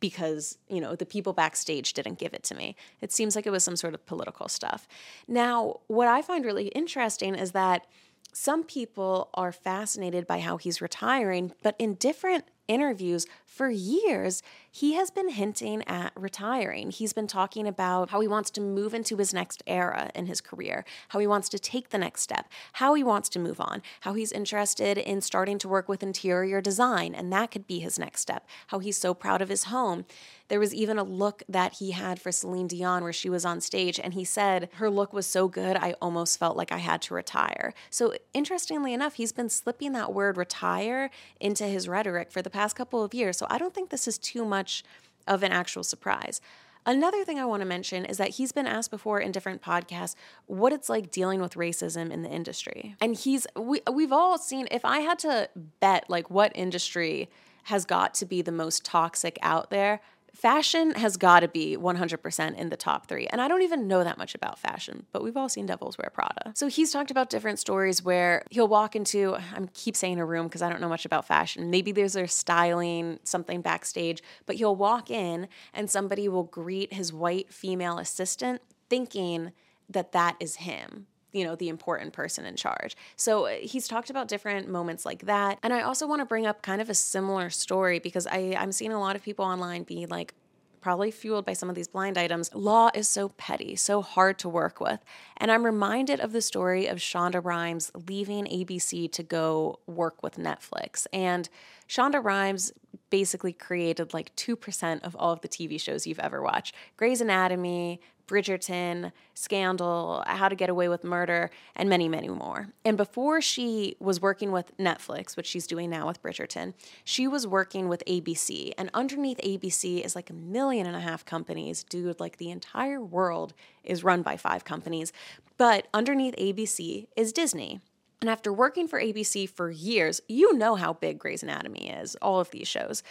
because, 0.00 0.58
you 0.68 0.80
know, 0.80 0.96
the 0.96 1.06
people 1.06 1.32
backstage 1.32 1.92
didn't 1.92 2.18
give 2.18 2.34
it 2.34 2.42
to 2.44 2.54
me. 2.54 2.76
It 3.00 3.12
seems 3.12 3.36
like 3.36 3.46
it 3.46 3.50
was 3.50 3.64
some 3.64 3.76
sort 3.76 3.94
of 3.94 4.04
political 4.06 4.48
stuff. 4.48 4.88
Now, 5.26 5.80
what 5.86 6.08
I 6.08 6.22
find 6.22 6.44
really 6.44 6.68
interesting 6.68 7.34
is 7.34 7.52
that 7.52 7.86
some 8.32 8.62
people 8.62 9.30
are 9.34 9.52
fascinated 9.52 10.26
by 10.26 10.40
how 10.40 10.56
he's 10.56 10.80
retiring, 10.80 11.52
but 11.62 11.74
in 11.78 11.94
different 11.94 12.44
interviews 12.68 13.26
for 13.46 13.70
years, 13.70 14.42
he 14.70 14.92
has 14.94 15.10
been 15.10 15.30
hinting 15.30 15.82
at 15.88 16.12
retiring. 16.14 16.90
He's 16.92 17.12
been 17.12 17.26
talking 17.26 17.66
about 17.66 18.10
how 18.10 18.20
he 18.20 18.28
wants 18.28 18.50
to 18.50 18.60
move 18.60 18.94
into 18.94 19.16
his 19.16 19.34
next 19.34 19.62
era 19.66 20.10
in 20.14 20.26
his 20.26 20.40
career, 20.40 20.84
how 21.08 21.18
he 21.18 21.26
wants 21.26 21.48
to 21.48 21.58
take 21.58 21.88
the 21.88 21.98
next 21.98 22.20
step, 22.20 22.46
how 22.74 22.94
he 22.94 23.02
wants 23.02 23.28
to 23.30 23.40
move 23.40 23.60
on, 23.60 23.82
how 24.02 24.12
he's 24.12 24.30
interested 24.30 24.96
in 24.98 25.20
starting 25.20 25.58
to 25.58 25.68
work 25.68 25.88
with 25.88 26.02
interior 26.02 26.60
design, 26.60 27.14
and 27.14 27.32
that 27.32 27.50
could 27.50 27.66
be 27.66 27.80
his 27.80 27.98
next 27.98 28.20
step, 28.20 28.46
how 28.68 28.78
he's 28.78 28.96
so 28.96 29.14
proud 29.14 29.42
of 29.42 29.48
his 29.48 29.64
home. 29.64 30.04
There 30.48 30.60
was 30.60 30.72
even 30.72 30.98
a 30.98 31.04
look 31.04 31.42
that 31.48 31.74
he 31.74 31.90
had 31.90 32.20
for 32.20 32.30
Celine 32.30 32.68
Dion 32.68 33.02
where 33.02 33.12
she 33.12 33.28
was 33.28 33.44
on 33.44 33.60
stage, 33.60 33.98
and 33.98 34.14
he 34.14 34.24
said, 34.24 34.68
Her 34.74 34.88
look 34.88 35.12
was 35.12 35.26
so 35.26 35.48
good, 35.48 35.76
I 35.76 35.94
almost 36.00 36.38
felt 36.38 36.56
like 36.56 36.70
I 36.70 36.78
had 36.78 37.02
to 37.02 37.14
retire. 37.14 37.74
So, 37.90 38.14
interestingly 38.32 38.94
enough, 38.94 39.14
he's 39.14 39.32
been 39.32 39.50
slipping 39.50 39.92
that 39.92 40.14
word 40.14 40.36
retire 40.36 41.10
into 41.40 41.64
his 41.64 41.88
rhetoric 41.88 42.30
for 42.30 42.40
the 42.40 42.50
past 42.50 42.57
couple 42.74 43.02
of 43.02 43.14
years. 43.14 43.36
So, 43.38 43.46
I 43.50 43.58
don't 43.58 43.74
think 43.74 43.90
this 43.90 44.08
is 44.08 44.18
too 44.18 44.44
much 44.44 44.84
of 45.26 45.42
an 45.42 45.52
actual 45.52 45.82
surprise. 45.82 46.40
Another 46.86 47.22
thing 47.22 47.38
I 47.38 47.44
want 47.44 47.60
to 47.60 47.66
mention 47.66 48.06
is 48.06 48.16
that 48.16 48.30
he's 48.30 48.50
been 48.50 48.66
asked 48.66 48.90
before 48.90 49.20
in 49.20 49.30
different 49.30 49.60
podcasts 49.60 50.14
what 50.46 50.72
it's 50.72 50.88
like 50.88 51.10
dealing 51.10 51.40
with 51.40 51.52
racism 51.52 52.10
in 52.10 52.22
the 52.22 52.30
industry. 52.30 52.96
And 53.00 53.14
he's 53.14 53.46
we 53.54 53.82
we've 53.92 54.12
all 54.12 54.38
seen 54.38 54.68
if 54.70 54.86
I 54.86 55.00
had 55.00 55.18
to 55.20 55.50
bet 55.80 56.08
like 56.08 56.30
what 56.30 56.50
industry 56.54 57.28
has 57.64 57.84
got 57.84 58.14
to 58.14 58.24
be 58.24 58.40
the 58.40 58.52
most 58.52 58.84
toxic 58.84 59.38
out 59.42 59.68
there, 59.68 60.00
fashion 60.34 60.92
has 60.92 61.16
got 61.16 61.40
to 61.40 61.48
be 61.48 61.76
100% 61.76 62.56
in 62.56 62.68
the 62.68 62.76
top 62.76 63.06
three. 63.06 63.26
And 63.26 63.40
I 63.40 63.48
don't 63.48 63.62
even 63.62 63.88
know 63.88 64.04
that 64.04 64.18
much 64.18 64.34
about 64.34 64.58
fashion, 64.58 65.06
but 65.12 65.22
we've 65.22 65.36
all 65.36 65.48
seen 65.48 65.66
Devils 65.66 65.98
Wear 65.98 66.10
Prada. 66.10 66.52
So 66.54 66.68
he's 66.68 66.92
talked 66.92 67.10
about 67.10 67.30
different 67.30 67.58
stories 67.58 68.02
where 68.02 68.42
he'll 68.50 68.68
walk 68.68 68.94
into, 68.94 69.34
I 69.34 69.60
keep 69.74 69.96
saying 69.96 70.18
a 70.18 70.24
room 70.24 70.46
because 70.46 70.62
I 70.62 70.68
don't 70.68 70.80
know 70.80 70.88
much 70.88 71.04
about 71.04 71.26
fashion. 71.26 71.70
Maybe 71.70 71.92
there's 71.92 72.16
a 72.16 72.26
styling, 72.26 73.18
something 73.24 73.60
backstage, 73.60 74.22
but 74.46 74.56
he'll 74.56 74.76
walk 74.76 75.10
in 75.10 75.48
and 75.74 75.90
somebody 75.90 76.28
will 76.28 76.44
greet 76.44 76.92
his 76.92 77.12
white 77.12 77.52
female 77.52 77.98
assistant 77.98 78.62
thinking 78.88 79.52
that 79.88 80.12
that 80.12 80.36
is 80.40 80.56
him 80.56 81.06
you 81.32 81.44
know, 81.44 81.54
the 81.54 81.68
important 81.68 82.12
person 82.12 82.44
in 82.44 82.56
charge. 82.56 82.96
So 83.16 83.46
uh, 83.46 83.56
he's 83.60 83.86
talked 83.86 84.10
about 84.10 84.28
different 84.28 84.68
moments 84.68 85.04
like 85.04 85.26
that. 85.26 85.58
And 85.62 85.72
I 85.72 85.82
also 85.82 86.06
want 86.06 86.20
to 86.20 86.26
bring 86.26 86.46
up 86.46 86.62
kind 86.62 86.80
of 86.80 86.88
a 86.88 86.94
similar 86.94 87.50
story 87.50 87.98
because 87.98 88.26
I, 88.26 88.54
I'm 88.58 88.72
seeing 88.72 88.92
a 88.92 89.00
lot 89.00 89.16
of 89.16 89.22
people 89.22 89.44
online 89.44 89.82
be 89.82 90.06
like, 90.06 90.34
probably 90.80 91.10
fueled 91.10 91.44
by 91.44 91.52
some 91.52 91.68
of 91.68 91.74
these 91.74 91.88
blind 91.88 92.16
items, 92.16 92.54
law 92.54 92.90
is 92.94 93.08
so 93.08 93.30
petty, 93.30 93.76
so 93.76 94.00
hard 94.00 94.38
to 94.38 94.48
work 94.48 94.80
with. 94.80 95.04
And 95.36 95.50
I'm 95.50 95.64
reminded 95.64 96.20
of 96.20 96.32
the 96.32 96.40
story 96.40 96.86
of 96.86 96.98
Shonda 96.98 97.44
Rhimes 97.44 97.90
leaving 98.08 98.44
ABC 98.44 99.10
to 99.12 99.22
go 99.22 99.80
work 99.86 100.22
with 100.22 100.36
Netflix. 100.36 101.06
And 101.12 101.48
Shonda 101.88 102.22
Rhimes 102.22 102.72
basically 103.10 103.52
created 103.52 104.14
like 104.14 104.34
2% 104.36 105.02
of 105.02 105.16
all 105.16 105.32
of 105.32 105.40
the 105.40 105.48
TV 105.48 105.80
shows 105.80 106.06
you've 106.06 106.18
ever 106.18 106.42
watched 106.42 106.74
Grey's 106.96 107.20
Anatomy, 107.20 108.00
Bridgerton, 108.28 109.10
Scandal, 109.34 110.22
How 110.26 110.48
to 110.48 110.54
Get 110.54 110.68
Away 110.68 110.88
with 110.88 111.02
Murder, 111.02 111.50
and 111.74 111.88
many, 111.88 112.08
many 112.08 112.28
more. 112.28 112.68
And 112.84 112.96
before 112.96 113.40
she 113.40 113.96
was 113.98 114.20
working 114.20 114.52
with 114.52 114.76
Netflix, 114.76 115.36
which 115.36 115.46
she's 115.46 115.66
doing 115.66 115.90
now 115.90 116.06
with 116.06 116.22
Bridgerton, 116.22 116.74
she 117.02 117.26
was 117.26 117.46
working 117.46 117.88
with 117.88 118.04
ABC. 118.06 118.72
And 118.78 118.90
underneath 118.94 119.38
ABC 119.38 120.04
is 120.04 120.14
like 120.14 120.30
a 120.30 120.34
million 120.34 120.86
and 120.86 120.94
a 120.94 121.00
half 121.00 121.24
companies. 121.24 121.82
Dude, 121.82 122.20
like 122.20 122.36
the 122.36 122.50
entire 122.50 123.00
world 123.00 123.54
is 123.82 124.04
run 124.04 124.22
by 124.22 124.36
five 124.36 124.64
companies. 124.64 125.12
But 125.56 125.88
underneath 125.92 126.36
ABC 126.36 127.08
is 127.16 127.32
Disney. 127.32 127.80
And 128.20 128.28
after 128.28 128.52
working 128.52 128.88
for 128.88 129.00
ABC 129.00 129.48
for 129.48 129.70
years, 129.70 130.20
you 130.28 130.54
know 130.54 130.74
how 130.74 130.92
big 130.92 131.18
Grey's 131.18 131.42
Anatomy 131.42 131.88
is, 131.88 132.16
all 132.16 132.40
of 132.40 132.50
these 132.50 132.68
shows. 132.68 133.02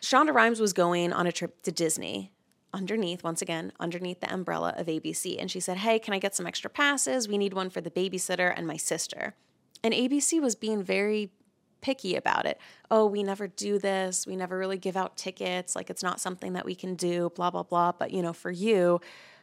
Shonda 0.00 0.32
Rhimes 0.32 0.60
was 0.60 0.72
going 0.72 1.12
on 1.12 1.26
a 1.26 1.32
trip 1.32 1.62
to 1.62 1.72
Disney 1.72 2.32
underneath, 2.72 3.22
once 3.22 3.42
again, 3.42 3.72
underneath 3.78 4.20
the 4.20 4.32
umbrella 4.32 4.74
of 4.76 4.86
ABC. 4.86 5.36
And 5.38 5.50
she 5.50 5.60
said, 5.60 5.78
Hey, 5.78 5.98
can 5.98 6.14
I 6.14 6.18
get 6.18 6.34
some 6.34 6.46
extra 6.46 6.70
passes? 6.70 7.28
We 7.28 7.38
need 7.38 7.52
one 7.52 7.70
for 7.70 7.80
the 7.80 7.90
babysitter 7.90 8.52
and 8.54 8.66
my 8.66 8.76
sister. 8.76 9.34
And 9.84 9.92
ABC 9.92 10.40
was 10.40 10.54
being 10.54 10.82
very 10.82 11.30
picky 11.80 12.14
about 12.14 12.46
it. 12.46 12.58
Oh, 12.90 13.06
we 13.06 13.22
never 13.22 13.48
do 13.48 13.78
this. 13.78 14.26
We 14.26 14.36
never 14.36 14.56
really 14.56 14.78
give 14.78 14.96
out 14.96 15.16
tickets. 15.16 15.76
Like 15.76 15.90
it's 15.90 16.02
not 16.02 16.20
something 16.20 16.52
that 16.54 16.64
we 16.64 16.74
can 16.74 16.94
do, 16.94 17.30
blah, 17.34 17.50
blah, 17.50 17.64
blah. 17.64 17.92
But, 17.92 18.12
you 18.12 18.22
know, 18.22 18.32
for 18.32 18.50
you, 18.50 19.00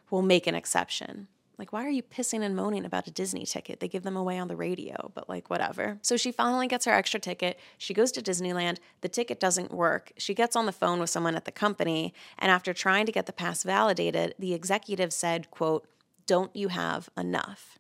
we'll 0.10 0.22
make 0.22 0.48
an 0.48 0.56
exception. 0.56 1.28
Like, 1.60 1.74
why 1.74 1.86
are 1.86 1.90
you 1.90 2.02
pissing 2.02 2.42
and 2.42 2.56
moaning 2.56 2.86
about 2.86 3.06
a 3.08 3.12
Disney 3.12 3.46
ticket? 3.46 3.82
They 3.82 3.90
give 3.90 4.04
them 4.04 4.16
away 4.16 4.40
on 4.40 4.48
the 4.48 4.56
radio, 4.56 5.12
but 5.14 5.28
like, 5.28 5.50
whatever. 5.50 6.00
So 6.02 6.16
she 6.16 6.32
finally 6.32 6.68
gets 6.68 6.86
her 6.86 6.94
extra 6.94 7.20
ticket. 7.20 7.60
She 7.78 7.94
goes 7.94 8.14
to 8.14 8.22
Disneyland. 8.22 8.78
The 9.02 9.10
ticket 9.10 9.42
doesn't 9.42 9.74
work. 9.74 10.14
She 10.18 10.34
gets 10.34 10.56
on 10.56 10.66
the 10.66 10.72
phone 10.72 11.02
with 11.02 11.10
someone 11.10 11.36
at 11.36 11.44
the 11.44 11.52
company. 11.52 12.14
And 12.38 12.50
after 12.50 12.74
trying 12.74 13.06
to 13.08 13.12
get 13.12 13.26
the 13.26 13.34
pass 13.34 13.64
validated, 13.64 14.36
the 14.40 14.54
executive 14.54 15.12
said, 15.12 15.52
quote, 15.52 15.86
don't 16.26 16.56
you 16.56 16.70
have 16.70 17.10
enough? 17.18 17.78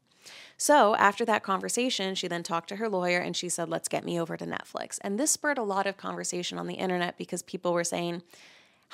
So 0.57 0.93
after 0.95 1.24
that 1.24 1.43
conversation, 1.43 2.15
she 2.15 2.27
then 2.27 2.43
talked 2.43 2.67
to 2.69 2.75
her 2.75 2.89
lawyer 2.89 3.19
and 3.19 3.33
she 3.33 3.48
said, 3.48 3.69
let's 3.69 3.88
get 3.88 4.03
me 4.03 4.19
over 4.19 4.36
to 4.36 4.45
Netflix. 4.45 5.00
And 5.01 5.17
this 5.17 5.31
spurred 5.31 5.57
a 5.57 5.63
lot 5.63 5.88
of 5.88 5.95
conversation 5.95 6.57
on 6.59 6.67
the 6.67 6.74
internet 6.74 7.17
because 7.17 7.43
people 7.43 7.71
were 7.71 7.86
saying, 7.86 8.24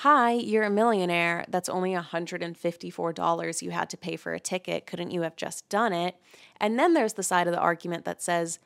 Hi, 0.00 0.32
you're 0.32 0.64
a 0.64 0.68
millionaire. 0.68 1.46
That's 1.48 1.70
only 1.70 1.92
$154 1.92 3.62
you 3.62 3.70
had 3.70 3.88
to 3.88 3.96
pay 3.96 4.16
for 4.16 4.34
a 4.34 4.40
ticket. 4.40 4.86
Couldn't 4.86 5.10
you 5.10 5.22
have 5.22 5.36
just 5.36 5.66
done 5.70 5.94
it? 5.94 6.16
And 6.60 6.78
then 6.78 6.92
there's 6.92 7.14
the 7.14 7.22
side 7.22 7.46
of 7.46 7.54
the 7.54 7.58
argument 7.58 8.04
that 8.04 8.20
says 8.20 8.58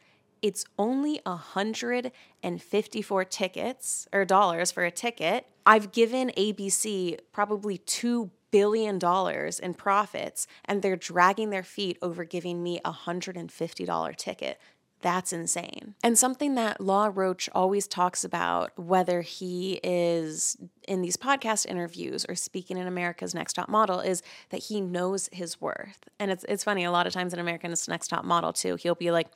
it's 0.42 0.64
only 0.76 1.20
154 1.24 3.24
tickets 3.26 4.08
or 4.12 4.24
dollars 4.24 4.72
for 4.72 4.84
a 4.84 4.90
ticket. 4.90 5.46
I've 5.64 5.92
given 5.92 6.32
ABC 6.36 7.20
probably 7.30 7.78
2 7.78 8.32
billion 8.50 8.98
dollars 8.98 9.60
in 9.60 9.74
profits 9.74 10.48
and 10.64 10.82
they're 10.82 10.96
dragging 10.96 11.50
their 11.50 11.62
feet 11.62 11.96
over 12.02 12.24
giving 12.24 12.60
me 12.60 12.80
a 12.84 12.90
$150 12.90 14.16
ticket. 14.16 14.58
That's 15.02 15.32
insane. 15.32 15.94
And 16.02 16.18
something 16.18 16.56
that 16.56 16.80
Law 16.80 17.10
Roach 17.12 17.48
always 17.54 17.86
talks 17.86 18.22
about, 18.22 18.78
whether 18.78 19.22
he 19.22 19.80
is 19.82 20.58
in 20.86 21.00
these 21.00 21.16
podcast 21.16 21.64
interviews 21.64 22.26
or 22.28 22.34
speaking 22.34 22.76
in 22.76 22.86
America's 22.86 23.34
Next 23.34 23.54
Top 23.54 23.68
Model, 23.68 24.00
is 24.00 24.22
that 24.50 24.64
he 24.64 24.80
knows 24.80 25.30
his 25.32 25.58
worth. 25.60 26.08
And 26.18 26.30
it's, 26.30 26.44
it's 26.48 26.64
funny, 26.64 26.84
a 26.84 26.90
lot 26.90 27.06
of 27.06 27.14
times 27.14 27.32
in 27.32 27.38
America's 27.38 27.88
Next 27.88 28.08
Top 28.08 28.24
Model, 28.24 28.52
too, 28.52 28.76
he'll 28.76 28.94
be 28.94 29.10
like, 29.10 29.28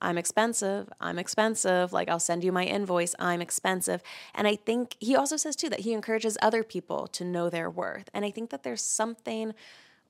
I'm 0.00 0.18
expensive. 0.18 0.88
I'm 1.00 1.18
expensive. 1.18 1.92
Like, 1.92 2.08
I'll 2.08 2.18
send 2.18 2.42
you 2.42 2.50
my 2.50 2.64
invoice. 2.64 3.14
I'm 3.18 3.40
expensive. 3.40 4.02
And 4.34 4.48
I 4.48 4.56
think 4.56 4.96
he 4.98 5.14
also 5.14 5.36
says, 5.36 5.54
too, 5.54 5.68
that 5.68 5.80
he 5.80 5.92
encourages 5.92 6.36
other 6.42 6.64
people 6.64 7.06
to 7.08 7.24
know 7.24 7.48
their 7.48 7.70
worth. 7.70 8.10
And 8.12 8.24
I 8.24 8.30
think 8.30 8.50
that 8.50 8.64
there's 8.64 8.82
something 8.82 9.54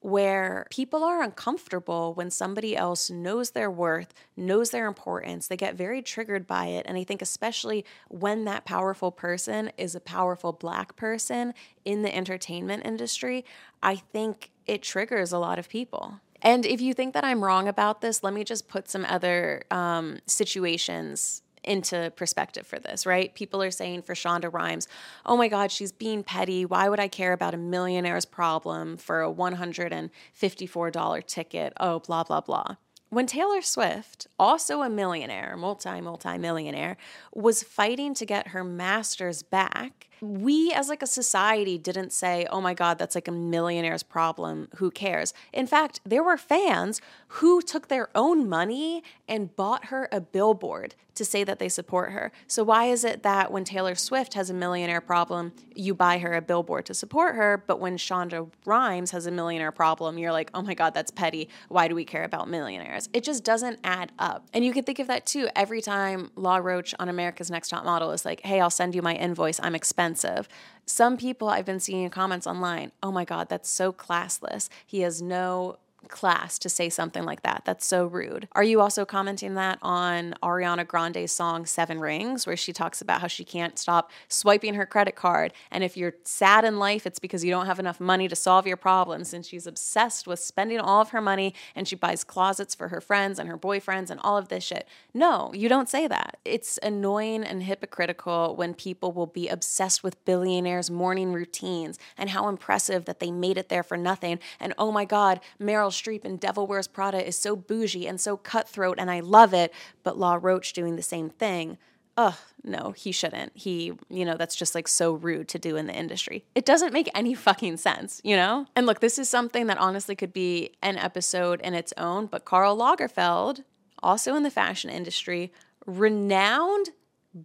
where 0.02 0.66
people 0.70 1.04
are 1.04 1.22
uncomfortable 1.22 2.12
when 2.14 2.30
somebody 2.30 2.76
else 2.76 3.08
knows 3.08 3.52
their 3.52 3.70
worth, 3.70 4.12
knows 4.36 4.70
their 4.70 4.86
importance. 4.86 5.46
They 5.46 5.56
get 5.56 5.76
very 5.76 6.02
triggered 6.02 6.46
by 6.46 6.66
it. 6.66 6.86
And 6.88 6.98
I 6.98 7.04
think, 7.04 7.22
especially 7.22 7.84
when 8.08 8.44
that 8.44 8.64
powerful 8.64 9.12
person 9.12 9.70
is 9.78 9.94
a 9.94 10.00
powerful 10.00 10.52
Black 10.52 10.96
person 10.96 11.54
in 11.84 12.02
the 12.02 12.14
entertainment 12.14 12.84
industry, 12.84 13.44
I 13.82 13.96
think 13.96 14.50
it 14.66 14.82
triggers 14.82 15.32
a 15.32 15.38
lot 15.38 15.58
of 15.58 15.68
people. 15.68 16.20
And 16.42 16.66
if 16.66 16.80
you 16.80 16.92
think 16.92 17.14
that 17.14 17.24
I'm 17.24 17.42
wrong 17.42 17.68
about 17.68 18.00
this, 18.00 18.24
let 18.24 18.34
me 18.34 18.42
just 18.42 18.66
put 18.66 18.90
some 18.90 19.04
other 19.04 19.62
um, 19.70 20.18
situations 20.26 21.41
into 21.64 22.12
perspective 22.16 22.66
for 22.66 22.78
this, 22.78 23.06
right? 23.06 23.34
People 23.34 23.62
are 23.62 23.70
saying 23.70 24.02
for 24.02 24.14
Shonda 24.14 24.52
Rhimes, 24.52 24.88
oh 25.24 25.36
my 25.36 25.48
God, 25.48 25.70
she's 25.70 25.92
being 25.92 26.22
petty. 26.22 26.64
Why 26.64 26.88
would 26.88 27.00
I 27.00 27.08
care 27.08 27.32
about 27.32 27.54
a 27.54 27.58
millionaire's 27.58 28.24
problem 28.24 28.96
for 28.96 29.22
a 29.22 29.32
$154 29.32 31.26
ticket? 31.26 31.72
Oh, 31.78 32.00
blah, 32.00 32.24
blah, 32.24 32.40
blah. 32.40 32.76
When 33.10 33.26
Taylor 33.26 33.60
Swift, 33.60 34.26
also 34.38 34.80
a 34.80 34.88
millionaire, 34.88 35.54
multi, 35.56 36.00
multi 36.00 36.38
millionaire, 36.38 36.96
was 37.34 37.62
fighting 37.62 38.14
to 38.14 38.24
get 38.24 38.48
her 38.48 38.64
master's 38.64 39.42
back, 39.42 40.08
we 40.22 40.72
as 40.72 40.88
like 40.88 41.02
a 41.02 41.06
society 41.06 41.76
didn't 41.76 42.12
say, 42.12 42.46
"Oh 42.48 42.60
my 42.60 42.74
god, 42.74 42.96
that's 42.96 43.16
like 43.16 43.26
a 43.26 43.32
millionaire's 43.32 44.04
problem. 44.04 44.68
Who 44.76 44.92
cares?" 44.92 45.34
In 45.52 45.66
fact, 45.66 46.00
there 46.06 46.22
were 46.22 46.36
fans 46.36 47.00
who 47.26 47.60
took 47.60 47.88
their 47.88 48.08
own 48.14 48.48
money 48.48 49.02
and 49.26 49.54
bought 49.56 49.86
her 49.86 50.08
a 50.12 50.20
billboard 50.20 50.94
to 51.14 51.24
say 51.24 51.44
that 51.44 51.58
they 51.58 51.68
support 51.68 52.12
her. 52.12 52.32
So 52.46 52.62
why 52.62 52.86
is 52.86 53.04
it 53.04 53.22
that 53.22 53.52
when 53.52 53.64
Taylor 53.64 53.94
Swift 53.94 54.32
has 54.32 54.48
a 54.48 54.54
millionaire 54.54 55.02
problem, 55.02 55.52
you 55.74 55.92
buy 55.92 56.18
her 56.18 56.32
a 56.34 56.40
billboard 56.40 56.86
to 56.86 56.94
support 56.94 57.34
her, 57.34 57.62
but 57.66 57.80
when 57.80 57.98
Shonda 57.98 58.48
Rhimes 58.64 59.10
has 59.10 59.26
a 59.26 59.30
millionaire 59.30 59.72
problem, 59.72 60.18
you're 60.18 60.32
like, 60.32 60.50
"Oh 60.54 60.62
my 60.62 60.74
god, 60.74 60.94
that's 60.94 61.10
petty. 61.10 61.48
Why 61.68 61.88
do 61.88 61.96
we 61.96 62.04
care 62.04 62.24
about 62.24 62.48
millionaires?" 62.48 63.08
It 63.12 63.24
just 63.24 63.42
doesn't 63.42 63.80
add 63.82 64.12
up. 64.20 64.46
And 64.54 64.64
you 64.64 64.72
can 64.72 64.84
think 64.84 65.00
of 65.00 65.08
that 65.08 65.26
too 65.26 65.48
every 65.56 65.82
time 65.82 66.30
Law 66.36 66.58
Roach 66.58 66.94
on 67.00 67.08
America's 67.08 67.50
Next 67.50 67.70
Top 67.70 67.84
Model 67.84 68.12
is 68.12 68.24
like, 68.24 68.40
"Hey, 68.42 68.60
I'll 68.60 68.70
send 68.70 68.94
you 68.94 69.02
my 69.02 69.14
invoice. 69.14 69.58
I'm 69.60 69.74
expensive." 69.74 70.11
Expensive. 70.12 70.48
Some 70.84 71.16
people 71.16 71.48
I've 71.48 71.64
been 71.64 71.80
seeing 71.80 72.02
in 72.02 72.10
comments 72.10 72.46
online, 72.46 72.92
oh 73.02 73.12
my 73.12 73.24
God, 73.24 73.48
that's 73.48 73.68
so 73.68 73.92
classless. 73.92 74.68
He 74.86 75.00
has 75.00 75.22
no 75.22 75.78
class 76.08 76.58
to 76.60 76.68
say 76.68 76.88
something 76.88 77.24
like 77.24 77.42
that. 77.42 77.62
That's 77.64 77.86
so 77.86 78.06
rude. 78.06 78.48
Are 78.52 78.64
you 78.64 78.80
also 78.80 79.04
commenting 79.04 79.54
that 79.54 79.78
on 79.82 80.34
Ariana 80.42 80.86
Grande's 80.86 81.32
song 81.32 81.66
Seven 81.66 82.00
Rings, 82.00 82.46
where 82.46 82.56
she 82.56 82.72
talks 82.72 83.00
about 83.00 83.20
how 83.20 83.26
she 83.26 83.44
can't 83.44 83.78
stop 83.78 84.10
swiping 84.28 84.74
her 84.74 84.86
credit 84.86 85.16
card? 85.16 85.52
And 85.70 85.84
if 85.84 85.96
you're 85.96 86.14
sad 86.24 86.64
in 86.64 86.78
life, 86.78 87.06
it's 87.06 87.18
because 87.18 87.44
you 87.44 87.50
don't 87.50 87.66
have 87.66 87.78
enough 87.78 88.00
money 88.00 88.28
to 88.28 88.36
solve 88.36 88.66
your 88.66 88.76
problems. 88.76 89.32
And 89.32 89.44
she's 89.44 89.66
obsessed 89.66 90.26
with 90.26 90.38
spending 90.38 90.80
all 90.80 91.00
of 91.00 91.10
her 91.10 91.20
money 91.20 91.54
and 91.74 91.86
she 91.86 91.96
buys 91.96 92.24
closets 92.24 92.74
for 92.74 92.88
her 92.88 93.00
friends 93.00 93.38
and 93.38 93.48
her 93.48 93.58
boyfriends 93.58 94.10
and 94.10 94.20
all 94.22 94.36
of 94.36 94.48
this 94.48 94.64
shit. 94.64 94.86
No, 95.14 95.52
you 95.54 95.68
don't 95.68 95.88
say 95.88 96.06
that. 96.06 96.38
It's 96.44 96.78
annoying 96.82 97.44
and 97.44 97.62
hypocritical 97.62 98.56
when 98.56 98.74
people 98.74 99.12
will 99.12 99.26
be 99.26 99.48
obsessed 99.48 100.02
with 100.02 100.24
billionaires' 100.24 100.90
morning 100.90 101.32
routines 101.32 101.98
and 102.16 102.30
how 102.30 102.48
impressive 102.48 103.04
that 103.04 103.20
they 103.20 103.30
made 103.30 103.58
it 103.58 103.68
there 103.68 103.82
for 103.82 103.96
nothing. 103.96 104.38
And 104.58 104.74
oh 104.78 104.90
my 104.90 105.04
God, 105.04 105.40
Meryl 105.60 105.91
Streep 105.92 106.24
in 106.24 106.36
Devil 106.36 106.66
Wears 106.66 106.88
Prada 106.88 107.24
is 107.24 107.36
so 107.36 107.54
bougie 107.54 108.08
and 108.08 108.20
so 108.20 108.36
cutthroat, 108.36 108.98
and 108.98 109.10
I 109.10 109.20
love 109.20 109.54
it. 109.54 109.72
But 110.02 110.18
Law 110.18 110.38
Roach 110.40 110.72
doing 110.72 110.96
the 110.96 111.02
same 111.02 111.30
thing. 111.30 111.78
Ugh, 112.16 112.34
no, 112.62 112.92
he 112.92 113.10
shouldn't. 113.10 113.52
He, 113.54 113.92
you 114.10 114.24
know, 114.24 114.36
that's 114.36 114.54
just 114.54 114.74
like 114.74 114.86
so 114.86 115.14
rude 115.14 115.48
to 115.48 115.58
do 115.58 115.76
in 115.76 115.86
the 115.86 115.94
industry. 115.94 116.44
It 116.54 116.66
doesn't 116.66 116.92
make 116.92 117.08
any 117.14 117.32
fucking 117.34 117.78
sense, 117.78 118.20
you 118.22 118.36
know? 118.36 118.66
And 118.76 118.84
look, 118.84 119.00
this 119.00 119.18
is 119.18 119.28
something 119.30 119.66
that 119.68 119.78
honestly 119.78 120.14
could 120.14 120.32
be 120.32 120.72
an 120.82 120.98
episode 120.98 121.60
in 121.62 121.72
its 121.72 121.94
own, 121.96 122.26
but 122.26 122.44
Karl 122.44 122.76
Lagerfeld, 122.76 123.64
also 124.02 124.34
in 124.34 124.42
the 124.42 124.50
fashion 124.50 124.90
industry, 124.90 125.52
renowned 125.86 126.90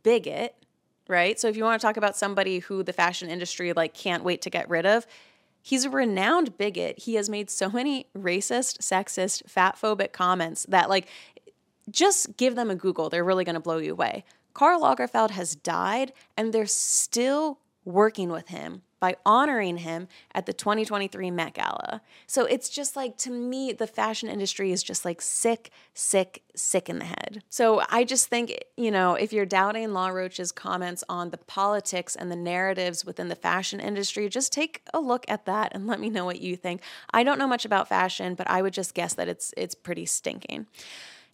bigot, 0.04 0.56
right? 1.08 1.40
So 1.40 1.48
if 1.48 1.56
you 1.56 1.64
want 1.64 1.80
to 1.80 1.88
talk 1.88 1.96
about 1.96 2.18
somebody 2.18 2.60
who 2.60 2.84
the 2.84 2.94
fashion 2.94 3.30
industry 3.30 3.72
like 3.72 3.94
can't 3.94 4.24
wait 4.24 4.42
to 4.42 4.50
get 4.50 4.70
rid 4.70 4.86
of, 4.86 5.08
He's 5.68 5.84
a 5.84 5.90
renowned 5.90 6.58
bigot. 6.58 6.98
He 7.00 7.16
has 7.16 7.28
made 7.28 7.50
so 7.50 7.70
many 7.70 8.08
racist, 8.18 8.78
sexist, 8.78 9.44
fatphobic 9.52 10.14
comments 10.14 10.66
that, 10.70 10.90
like, 10.90 11.10
just 11.92 12.38
give 12.38 12.56
them 12.56 12.70
a 12.70 12.76
Google. 12.76 13.10
They're 13.10 13.26
really 13.26 13.44
going 13.44 13.56
to 13.56 13.60
blow 13.60 13.78
you 13.78 13.92
away. 13.92 14.24
Karl 14.54 14.80
Lagerfeld 14.80 15.32
has 15.32 15.58
died, 15.58 16.14
and 16.38 16.54
they're 16.54 16.68
still 16.68 17.60
working 17.84 18.30
with 18.30 18.48
him 18.48 18.84
by 19.00 19.16
honoring 19.26 19.78
him 19.78 20.08
at 20.34 20.46
the 20.46 20.54
2023 20.54 21.32
Met 21.32 21.54
Gala. 21.54 22.02
So 22.26 22.46
it's 22.46 22.70
just 22.70 22.96
like, 22.96 23.18
to 23.18 23.32
me, 23.32 23.72
the 23.74 23.88
fashion 23.88 24.30
industry 24.30 24.72
is 24.72 24.84
just 24.84 25.06
like 25.06 25.22
sick, 25.22 25.72
sick, 25.94 26.44
sick 26.56 26.90
in 26.90 27.00
the 27.00 27.06
head. 27.06 27.44
So 27.50 27.84
I 27.90 28.04
just 28.04 28.28
think, 28.28 28.58
you 28.76 28.92
know, 28.92 29.14
if 29.16 29.32
you're 29.32 29.46
doubting 29.46 29.94
Law 29.94 30.08
Roach's 30.10 30.52
comments 30.52 31.04
on 31.08 31.30
the 31.30 31.38
politics 31.38 32.16
and 32.16 32.32
the 32.32 32.36
narratives 32.36 33.06
within 33.06 33.28
the 33.28 33.36
fashion 33.36 33.80
industry, 33.80 34.30
just 34.30 34.52
take 34.52 34.82
a 34.94 35.00
look 35.00 35.26
at 35.28 35.46
that 35.46 35.72
and 35.74 35.88
let 35.88 36.00
me 36.00 36.10
know 36.10 36.26
what 36.26 36.42
you 36.42 36.56
think. 36.56 36.82
I 37.12 37.24
don't 37.24 37.40
know 37.40 37.48
much 37.48 37.66
about 37.66 37.88
fashion, 37.88 38.36
but 38.36 38.50
I 38.50 38.62
would 38.62 38.74
just 38.74 38.94
guess 38.94 39.14
that 39.14 39.28
it's 39.28 39.54
it's 39.58 39.76
pretty 39.76 40.06
stinking. 40.06 40.68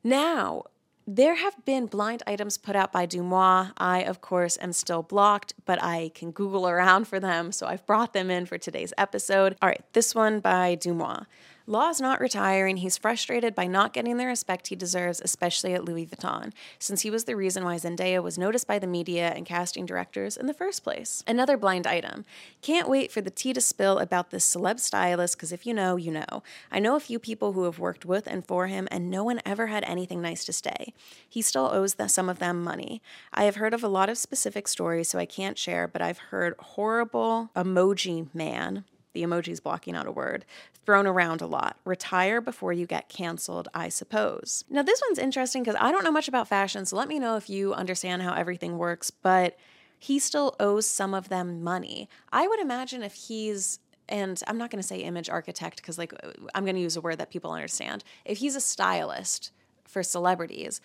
Now, 0.03 0.63
there 1.05 1.35
have 1.35 1.65
been 1.65 1.85
blind 1.87 2.23
items 2.25 2.57
put 2.57 2.75
out 2.75 2.91
by 2.91 3.05
DeuxMoi. 3.05 3.73
I, 3.77 4.03
of 4.03 4.21
course, 4.21 4.57
am 4.61 4.73
still 4.73 5.03
blocked, 5.03 5.53
but 5.65 5.81
I 5.83 6.11
can 6.15 6.31
Google 6.31 6.67
around 6.67 7.07
for 7.07 7.19
them, 7.19 7.51
so 7.51 7.67
I've 7.67 7.85
brought 7.85 8.13
them 8.13 8.29
in 8.29 8.45
for 8.45 8.57
today's 8.57 8.93
episode. 8.97 9.55
All 9.61 9.69
right, 9.69 9.83
this 9.93 10.15
one 10.15 10.39
by 10.39 10.75
DeuxMoi. 10.75 11.25
Law 11.65 11.89
is 11.89 12.01
not 12.01 12.19
retiring. 12.19 12.77
He's 12.77 12.97
frustrated 12.97 13.55
by 13.55 13.67
not 13.67 13.93
getting 13.93 14.17
the 14.17 14.25
respect 14.25 14.67
he 14.67 14.75
deserves, 14.75 15.21
especially 15.23 15.73
at 15.73 15.85
Louis 15.85 16.05
Vuitton, 16.05 16.51
since 16.77 17.01
he 17.01 17.09
was 17.09 17.23
the 17.23 17.37
reason 17.37 17.63
why 17.63 17.77
Zendaya 17.77 18.21
was 18.21 18.37
noticed 18.37 18.67
by 18.67 18.79
the 18.79 18.87
media 18.87 19.29
and 19.29 19.45
casting 19.45 19.85
directors 19.85 20.35
in 20.35 20.47
the 20.47 20.53
first 20.53 20.83
place. 20.83 21.23
Another 21.25 21.55
blind 21.55 21.87
item. 21.87 22.25
Can't 22.61 22.89
wait 22.89 23.13
for 23.13 23.21
the 23.21 23.29
tea 23.29 23.53
to 23.53 23.61
spill 23.61 23.99
about 23.99 24.29
this 24.29 24.45
celeb 24.45 24.81
stylist, 24.81 25.37
because 25.37 25.53
if 25.53 25.65
you 25.65 25.73
know, 25.73 25.95
you 25.95 26.11
know. 26.11 26.43
I 26.69 26.79
know 26.79 26.97
a 26.97 26.99
few 26.99 27.17
people 27.17 27.53
who 27.53 27.63
have 27.63 27.79
worked 27.79 28.03
with 28.03 28.27
and 28.27 28.45
for 28.45 28.67
him, 28.67 28.89
and 28.91 29.09
no 29.09 29.23
one 29.23 29.39
ever 29.45 29.67
had 29.67 29.85
anything 29.85 30.21
nice 30.21 30.43
to 30.43 30.53
say. 30.53 30.93
He 31.29 31.41
still 31.41 31.69
owes 31.71 31.93
the, 31.93 32.09
some 32.09 32.27
of 32.27 32.39
them 32.39 32.61
money. 32.61 33.01
I 33.33 33.45
have 33.45 33.55
heard 33.55 33.73
of 33.73 33.85
a 33.85 33.87
lot 33.87 34.09
of 34.09 34.17
specific 34.17 34.67
stories, 34.67 35.07
so 35.07 35.17
I 35.17 35.25
can't 35.25 35.57
share, 35.57 35.87
but 35.87 36.01
I've 36.01 36.17
heard 36.17 36.55
horrible 36.59 37.51
emoji 37.55 38.27
man 38.33 38.83
the 39.13 39.23
emoji's 39.23 39.59
blocking 39.59 39.95
out 39.95 40.07
a 40.07 40.11
word, 40.11 40.45
thrown 40.85 41.07
around 41.07 41.41
a 41.41 41.47
lot. 41.47 41.77
Retire 41.85 42.41
before 42.41 42.73
you 42.73 42.85
get 42.85 43.09
canceled, 43.09 43.67
I 43.73 43.89
suppose. 43.89 44.63
Now, 44.69 44.83
this 44.83 45.01
one's 45.07 45.19
interesting 45.19 45.63
because 45.63 45.79
I 45.79 45.91
don't 45.91 46.03
know 46.03 46.11
much 46.11 46.27
about 46.27 46.47
fashion, 46.47 46.85
so 46.85 46.97
let 46.97 47.07
me 47.07 47.19
know 47.19 47.37
if 47.37 47.49
you 47.49 47.73
understand 47.73 48.21
how 48.21 48.33
everything 48.33 48.77
works, 48.77 49.11
but 49.11 49.57
he 49.97 50.19
still 50.19 50.55
owes 50.59 50.85
some 50.85 51.13
of 51.13 51.29
them 51.29 51.63
money. 51.63 52.09
I 52.31 52.47
would 52.47 52.59
imagine 52.59 53.03
if 53.03 53.13
he's 53.13 53.79
and 54.09 54.41
I'm 54.47 54.57
not 54.57 54.69
going 54.69 54.81
to 54.81 54.87
say 54.87 54.99
image 54.99 55.29
architect 55.29 55.77
because 55.77 55.97
like 55.97 56.13
I'm 56.53 56.65
going 56.65 56.75
to 56.75 56.81
use 56.81 56.97
a 56.97 57.01
word 57.01 57.19
that 57.19 57.29
people 57.29 57.51
understand. 57.51 58.03
If 58.25 58.39
he's 58.39 58.55
a 58.55 58.61
stylist 58.61 59.51
for 59.85 60.03
celebrities, 60.03 60.81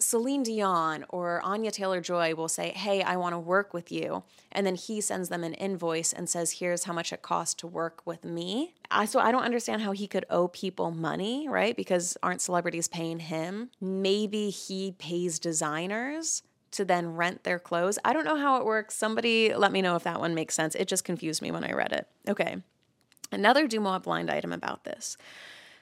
Celine 0.00 0.44
Dion 0.44 1.04
or 1.08 1.40
Anya 1.42 1.70
Taylor 1.70 2.00
Joy 2.00 2.34
will 2.34 2.48
say, 2.48 2.70
Hey, 2.70 3.02
I 3.02 3.16
want 3.16 3.32
to 3.34 3.38
work 3.38 3.74
with 3.74 3.90
you. 3.90 4.22
And 4.52 4.66
then 4.66 4.76
he 4.76 5.00
sends 5.00 5.28
them 5.28 5.42
an 5.42 5.54
invoice 5.54 6.12
and 6.12 6.28
says, 6.28 6.52
Here's 6.52 6.84
how 6.84 6.92
much 6.92 7.12
it 7.12 7.22
costs 7.22 7.54
to 7.54 7.66
work 7.66 8.02
with 8.04 8.24
me. 8.24 8.74
I, 8.90 9.06
so 9.06 9.18
I 9.18 9.32
don't 9.32 9.42
understand 9.42 9.82
how 9.82 9.92
he 9.92 10.06
could 10.06 10.24
owe 10.30 10.48
people 10.48 10.90
money, 10.90 11.48
right? 11.48 11.76
Because 11.76 12.16
aren't 12.22 12.40
celebrities 12.40 12.86
paying 12.88 13.18
him? 13.18 13.70
Maybe 13.80 14.50
he 14.50 14.92
pays 14.92 15.38
designers 15.38 16.42
to 16.70 16.84
then 16.84 17.16
rent 17.16 17.44
their 17.44 17.58
clothes. 17.58 17.98
I 18.04 18.12
don't 18.12 18.24
know 18.24 18.36
how 18.36 18.58
it 18.58 18.64
works. 18.64 18.94
Somebody 18.94 19.54
let 19.54 19.72
me 19.72 19.82
know 19.82 19.96
if 19.96 20.04
that 20.04 20.20
one 20.20 20.34
makes 20.34 20.54
sense. 20.54 20.74
It 20.74 20.86
just 20.86 21.04
confused 21.04 21.42
me 21.42 21.50
when 21.50 21.64
I 21.64 21.72
read 21.72 21.92
it. 21.92 22.06
Okay. 22.28 22.58
Another 23.32 23.66
DeuxMoi 23.66 24.02
blind 24.02 24.30
item 24.30 24.52
about 24.52 24.84
this. 24.84 25.16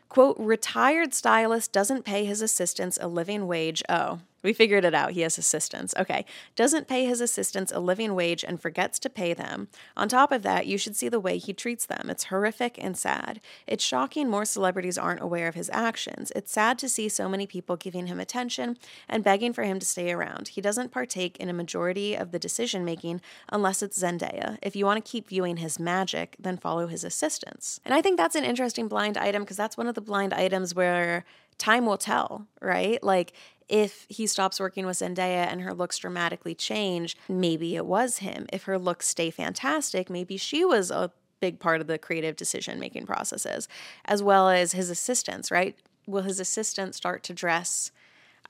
Quote, 0.09 0.37
retired 0.39 1.13
stylist 1.15 1.73
doesn't 1.73 2.05
pay 2.05 2.25
his 2.25 2.41
assistants 2.41 2.99
a 3.01 3.09
living 3.09 3.47
wage. 3.47 3.83
Oh, 3.89 4.21
we 4.47 4.53
figured 4.53 4.85
it 4.85 4.95
out. 4.95 5.11
He 5.11 5.23
has 5.23 5.39
assistants. 5.39 5.93
Okay. 5.99 6.25
Doesn't 6.55 6.87
pay 6.87 7.05
his 7.05 7.21
assistants 7.21 7.73
a 7.73 7.81
living 7.81 8.15
wage 8.15 8.45
and 8.45 8.63
forgets 8.63 9.01
to 9.01 9.11
pay 9.11 9.35
them. 9.35 9.67
On 9.97 10.09
top 10.09 10.31
of 10.31 10.45
that, 10.45 10.67
you 10.67 10.79
should 10.79 10.95
see 10.95 11.09
the 11.09 11.19
way 11.19 11.37
he 11.37 11.53
treats 11.53 11.85
them. 11.85 12.09
It's 12.09 12.25
horrific 12.25 12.79
and 12.81 12.97
sad. 12.97 13.41
It's 13.67 13.83
shocking 13.83 14.31
more 14.31 14.45
celebrities 14.45 14.97
aren't 14.97 15.21
aware 15.21 15.49
of 15.49 15.57
his 15.57 15.69
actions. 15.73 16.31
It's 16.37 16.53
sad 16.53 16.79
to 16.79 16.89
see 16.89 17.09
so 17.09 17.29
many 17.29 17.45
people 17.45 17.77
giving 17.77 18.07
him 18.07 18.21
attention 18.21 18.79
and 19.09 19.25
begging 19.25 19.53
for 19.53 19.65
him 19.65 19.81
to 19.81 19.87
stay 19.87 20.13
around. 20.13 20.49
He 20.49 20.61
doesn't 20.61 20.93
partake 20.93 21.37
in 21.39 21.49
a 21.49 21.53
majority 21.53 22.15
of 22.15 22.31
the 22.31 22.39
decision 22.39 22.85
making 22.85 23.21
unless 23.51 23.83
it's 23.83 24.01
Zendaya. 24.01 24.59
If 24.63 24.77
you 24.77 24.87
want 24.87 25.05
to 25.05 25.11
keep 25.11 25.29
viewing 25.29 25.57
his 25.57 25.81
magic, 25.81 26.37
then 26.39 26.57
follow 26.57 26.87
his 26.87 27.03
assistants. 27.03 27.81
And 27.85 27.93
I 27.93 28.01
think 28.01 28.17
that's 28.17 28.37
an 28.37 28.45
interesting 28.45 28.87
blind 28.87 29.19
item 29.19 29.43
because 29.43 29.57
that's 29.57 29.77
one 29.77 29.89
of 29.89 29.97
the 29.97 30.01
blind 30.01 30.33
items 30.33 30.73
where 30.73 31.25
time 31.59 31.87
will 31.87 31.99
tell, 31.99 32.47
right? 32.61 33.03
Like 33.03 33.33
if 33.69 34.07
he 34.09 34.27
stops 34.27 34.61
working 34.61 34.87
with 34.87 34.99
Zendaya 34.99 35.47
and 35.47 35.61
her 35.63 35.75
looks 35.75 35.99
dramatically 35.99 36.55
change, 36.55 37.17
maybe 37.29 37.77
it 37.77 37.87
was 37.87 38.19
him. 38.19 38.47
If 38.53 38.65
her 38.65 38.79
looks 38.79 39.09
stay 39.09 39.31
fantastic, 39.31 40.09
maybe 40.09 40.37
she 40.37 40.65
was 40.65 40.91
a 40.91 41.11
big 41.41 41.59
part 41.59 41.81
of 41.81 41.87
the 41.87 41.99
creative 41.99 42.37
decision 42.37 42.79
making 42.79 43.07
processes, 43.07 43.69
as 44.05 44.23
well 44.23 44.49
as 44.49 44.73
his 44.73 44.91
assistants, 44.91 45.51
right? 45.51 45.77
Will 46.07 46.23
his 46.23 46.41
assistant 46.41 46.95
start 46.95 47.23
to 47.25 47.35
dress 47.35 47.91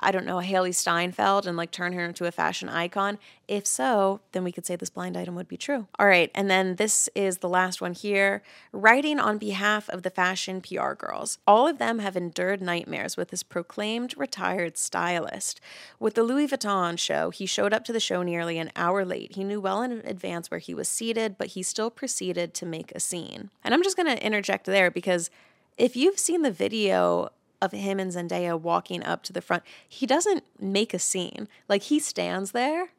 I 0.01 0.11
don't 0.11 0.27
know, 0.27 0.37
Hailee 0.37 0.75
Steinfeld 0.75 1.47
and 1.47 1.57
like 1.57 1.71
turn 1.71 1.93
her 1.93 2.05
into 2.05 2.27
a 2.27 2.33
fashion 2.33 2.69
icon? 2.69 3.19
If 3.49 3.67
so, 3.67 4.21
then 4.33 4.45
we 4.45 4.53
could 4.53 4.67
say 4.67 4.77
this 4.77 4.91
blind 4.91 5.17
item 5.17 5.35
would 5.37 5.49
be 5.49 5.57
true. 5.57 5.87
All 5.99 6.07
right, 6.07 6.31
and 6.35 6.51
then 6.51 6.77
this 6.77 7.09
is 7.15 7.39
the 7.39 7.49
last 7.49 7.81
one 7.81 7.95
here 7.95 8.43
writing 8.73 9.19
on 9.19 9.39
behalf 9.39 9.89
of 9.89 10.03
the 10.03 10.11
fashion 10.11 10.61
PR 10.61 10.93
girls. 10.93 11.39
All 11.47 11.67
of 11.67 11.79
them 11.79 12.01
have 12.01 12.17
endured 12.17 12.61
nightmares 12.61 13.17
with 13.17 13.29
this 13.29 13.43
proclaimed 13.43 14.15
retired 14.17 14.77
stylist. 14.77 15.61
With 15.99 16.15
the 16.15 16.23
Louis 16.23 16.49
Vuitton 16.49 16.99
show, 16.99 17.31
he 17.31 17.47
showed 17.47 17.73
up 17.73 17.85
to 17.85 17.93
the 17.93 18.01
show 18.01 18.23
nearly 18.23 18.59
an 18.59 18.73
hour 18.77 19.05
late. 19.05 19.35
He 19.35 19.45
knew 19.45 19.61
well 19.61 19.83
in 19.83 20.03
advance 20.05 20.51
where 20.51 20.61
he 20.61 20.75
was 20.75 20.89
seated, 20.89 21.39
but 21.39 21.49
he 21.49 21.63
still 21.63 21.91
proceeded 21.91 22.55
to 22.55 22.67
make 22.67 22.93
a 22.93 23.01
scene. 23.01 23.51
And 23.65 23.73
I'm 23.73 23.83
just 23.83 23.97
going 23.97 24.15
to 24.15 24.25
interject 24.25 24.67
there 24.67 24.91
because 24.91 25.31
if 25.77 25.95
you've 25.95 26.19
seen 26.19 26.43
the 26.43 26.51
video 26.51 27.31
of 27.61 27.73
him 27.73 27.99
and 27.99 28.13
Zendaya 28.13 28.61
walking 28.61 29.03
up 29.03 29.23
to 29.25 29.33
the 29.33 29.41
front, 29.41 29.63
he 29.89 30.07
doesn't 30.07 30.45
make 30.59 30.95
a 30.95 30.99
scene. 30.99 31.49
Like 31.69 31.83
he 31.83 31.99
stands 31.99 32.53
there. 32.53 32.91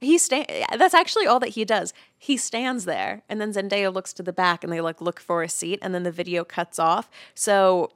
He 0.00 0.16
stand 0.16 0.46
that's 0.78 0.94
actually 0.94 1.26
all 1.26 1.40
that 1.40 1.50
he 1.50 1.64
does. 1.64 1.92
He 2.16 2.38
stands 2.38 2.86
there 2.86 3.22
and 3.28 3.40
then 3.40 3.52
Zendaya 3.52 3.92
looks 3.92 4.14
to 4.14 4.22
the 4.22 4.32
back 4.32 4.64
and 4.64 4.72
they 4.72 4.80
like 4.80 5.00
look 5.00 5.20
for 5.20 5.42
a 5.42 5.48
seat 5.48 5.78
and 5.82 5.94
then 5.94 6.04
the 6.04 6.12
video 6.12 6.42
cuts 6.42 6.78
off. 6.78 7.10
So 7.34 7.90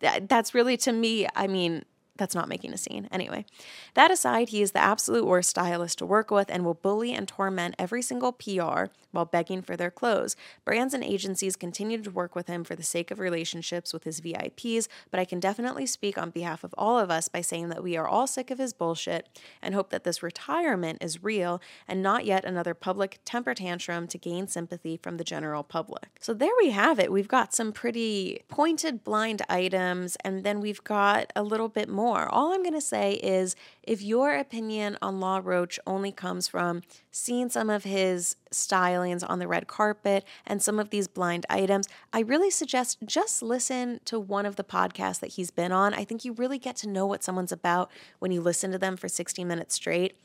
that's 0.00 0.54
really 0.54 0.76
to 0.78 0.92
me, 0.92 1.26
I 1.34 1.48
mean, 1.48 1.84
that's 2.18 2.34
not 2.34 2.48
making 2.48 2.72
a 2.72 2.78
scene. 2.78 3.08
Anyway, 3.10 3.46
that 3.94 4.10
aside, 4.10 4.50
he 4.50 4.60
is 4.60 4.72
the 4.72 4.82
absolute 4.82 5.24
worst 5.24 5.50
stylist 5.50 5.98
to 5.98 6.06
work 6.06 6.30
with 6.30 6.50
and 6.50 6.64
will 6.64 6.74
bully 6.74 7.14
and 7.14 7.26
torment 7.26 7.74
every 7.78 8.02
single 8.02 8.32
PR 8.32 8.86
while 9.12 9.24
begging 9.24 9.62
for 9.62 9.76
their 9.76 9.90
clothes. 9.90 10.36
Brands 10.64 10.94
and 10.94 11.04
agencies 11.04 11.56
continue 11.56 12.02
to 12.02 12.10
work 12.10 12.34
with 12.34 12.46
him 12.46 12.64
for 12.64 12.74
the 12.74 12.82
sake 12.82 13.10
of 13.10 13.18
relationships 13.18 13.92
with 13.92 14.04
his 14.04 14.20
VIPs, 14.20 14.88
but 15.10 15.20
I 15.20 15.24
can 15.24 15.40
definitely 15.40 15.86
speak 15.86 16.18
on 16.18 16.30
behalf 16.30 16.64
of 16.64 16.74
all 16.76 16.98
of 16.98 17.10
us 17.10 17.28
by 17.28 17.40
saying 17.40 17.68
that 17.68 17.82
we 17.82 17.96
are 17.96 18.08
all 18.08 18.26
sick 18.26 18.50
of 18.50 18.58
his 18.58 18.72
bullshit 18.72 19.28
and 19.62 19.74
hope 19.74 19.90
that 19.90 20.04
this 20.04 20.22
retirement 20.22 20.98
is 21.02 21.22
real 21.22 21.60
and 21.86 22.02
not 22.02 22.24
yet 22.24 22.44
another 22.44 22.74
public 22.74 23.20
temper 23.24 23.54
tantrum 23.54 24.06
to 24.08 24.18
gain 24.18 24.48
sympathy 24.48 24.96
from 24.96 25.16
the 25.16 25.24
general 25.24 25.62
public. 25.62 26.08
So 26.20 26.34
there 26.34 26.52
we 26.60 26.70
have 26.70 26.98
it. 26.98 27.12
We've 27.12 27.28
got 27.28 27.54
some 27.54 27.72
pretty 27.72 28.42
pointed 28.48 29.04
blind 29.04 29.42
items, 29.48 30.16
and 30.24 30.44
then 30.44 30.60
we've 30.60 30.82
got 30.84 31.32
a 31.36 31.42
little 31.42 31.68
bit 31.68 31.88
more 31.88 31.98
more. 31.98 32.28
All 32.28 32.52
I'm 32.52 32.62
going 32.62 32.74
to 32.74 32.80
say 32.80 33.14
is 33.14 33.56
if 33.88 34.02
your 34.02 34.34
opinion 34.34 34.98
on 35.00 35.18
Law 35.18 35.40
Roach 35.42 35.80
only 35.86 36.12
comes 36.12 36.46
from 36.46 36.82
seeing 37.10 37.48
some 37.48 37.70
of 37.70 37.84
his 37.84 38.36
stylings 38.52 39.24
on 39.26 39.38
the 39.38 39.48
red 39.48 39.66
carpet 39.66 40.26
and 40.46 40.62
some 40.62 40.78
of 40.78 40.90
these 40.90 41.08
blind 41.08 41.46
items, 41.48 41.88
I 42.12 42.20
really 42.20 42.50
suggest 42.50 42.98
just 43.06 43.42
listen 43.42 44.00
to 44.04 44.20
one 44.20 44.44
of 44.44 44.56
the 44.56 44.62
podcasts 44.62 45.20
that 45.20 45.32
he's 45.32 45.50
been 45.50 45.72
on. 45.72 45.94
I 45.94 46.04
think 46.04 46.22
you 46.22 46.34
really 46.34 46.58
get 46.58 46.76
to 46.76 46.88
know 46.88 47.06
what 47.06 47.24
someone's 47.24 47.50
about 47.50 47.90
when 48.18 48.30
you 48.30 48.42
listen 48.42 48.72
to 48.72 48.78
them 48.78 48.94
for 48.98 49.08
60 49.08 49.42
minutes 49.42 49.76
straight. 49.76 50.18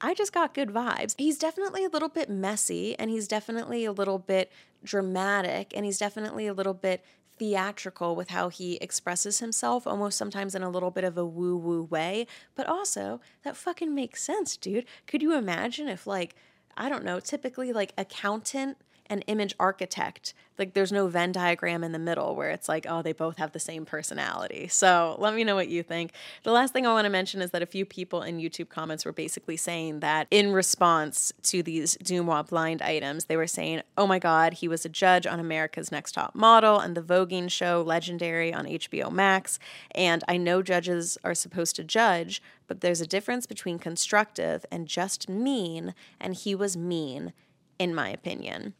I 0.00 0.14
just 0.14 0.32
got 0.32 0.54
good 0.54 0.70
vibes. 0.70 1.14
He's 1.18 1.36
definitely 1.36 1.84
a 1.84 1.90
little 1.90 2.08
bit 2.08 2.30
messy 2.30 2.98
and 2.98 3.10
he's 3.10 3.28
definitely 3.28 3.84
a 3.84 3.92
little 3.92 4.18
bit 4.18 4.50
dramatic 4.82 5.74
and 5.76 5.84
he's 5.84 5.98
definitely 5.98 6.46
a 6.46 6.54
little 6.54 6.74
bit 6.74 7.04
theatrical 7.44 8.16
with 8.16 8.30
how 8.30 8.48
he 8.48 8.76
expresses 8.76 9.38
himself, 9.38 9.86
almost 9.86 10.16
sometimes 10.16 10.54
in 10.54 10.62
a 10.62 10.70
little 10.70 10.90
bit 10.90 11.04
of 11.04 11.18
a 11.18 11.26
woo 11.26 11.56
woo 11.56 11.82
way. 11.82 12.26
But 12.54 12.66
also, 12.66 13.20
that 13.42 13.54
fucking 13.56 13.94
makes 13.94 14.22
sense, 14.22 14.56
dude. 14.56 14.86
Could 15.06 15.20
you 15.20 15.36
imagine 15.36 15.86
if, 15.86 16.06
like, 16.06 16.34
I 16.76 16.88
don't 16.88 17.04
know, 17.04 17.20
typically 17.20 17.72
like 17.72 17.92
accountant 17.98 18.78
an 19.10 19.20
image 19.22 19.54
architect. 19.60 20.34
Like 20.58 20.74
there's 20.74 20.92
no 20.92 21.08
Venn 21.08 21.32
diagram 21.32 21.82
in 21.82 21.92
the 21.92 21.98
middle 21.98 22.36
where 22.36 22.50
it's 22.50 22.68
like, 22.68 22.86
oh, 22.88 23.02
they 23.02 23.12
both 23.12 23.38
have 23.38 23.52
the 23.52 23.58
same 23.58 23.84
personality. 23.84 24.68
So 24.68 25.16
let 25.18 25.34
me 25.34 25.42
know 25.44 25.56
what 25.56 25.68
you 25.68 25.82
think. 25.82 26.12
The 26.44 26.52
last 26.52 26.72
thing 26.72 26.86
I 26.86 26.92
want 26.92 27.06
to 27.06 27.10
mention 27.10 27.42
is 27.42 27.50
that 27.50 27.62
a 27.62 27.66
few 27.66 27.84
people 27.84 28.22
in 28.22 28.38
YouTube 28.38 28.68
comments 28.68 29.04
were 29.04 29.12
basically 29.12 29.56
saying 29.56 30.00
that 30.00 30.28
in 30.30 30.52
response 30.52 31.32
to 31.44 31.62
these 31.62 31.96
DeuxMoi 31.98 32.48
blind 32.48 32.82
items, 32.82 33.24
they 33.24 33.36
were 33.36 33.48
saying, 33.48 33.82
oh 33.98 34.06
my 34.06 34.18
God, 34.18 34.54
he 34.54 34.68
was 34.68 34.84
a 34.84 34.88
judge 34.88 35.26
on 35.26 35.40
America's 35.40 35.90
Next 35.90 36.12
Top 36.12 36.34
Model 36.34 36.78
and 36.78 36.96
the 36.96 37.02
voguing 37.02 37.50
show 37.50 37.82
Legendary 37.82 38.54
on 38.54 38.66
HBO 38.66 39.10
Max. 39.10 39.58
And 39.90 40.22
I 40.28 40.36
know 40.36 40.62
judges 40.62 41.18
are 41.24 41.34
supposed 41.34 41.76
to 41.76 41.84
judge, 41.84 42.40
but 42.66 42.80
there's 42.80 43.00
a 43.00 43.06
difference 43.06 43.46
between 43.46 43.78
constructive 43.78 44.64
and 44.70 44.86
just 44.86 45.28
mean, 45.28 45.94
and 46.20 46.34
he 46.34 46.54
was 46.54 46.76
mean, 46.76 47.32
in 47.78 47.94
my 47.94 48.08
opinion. 48.08 48.74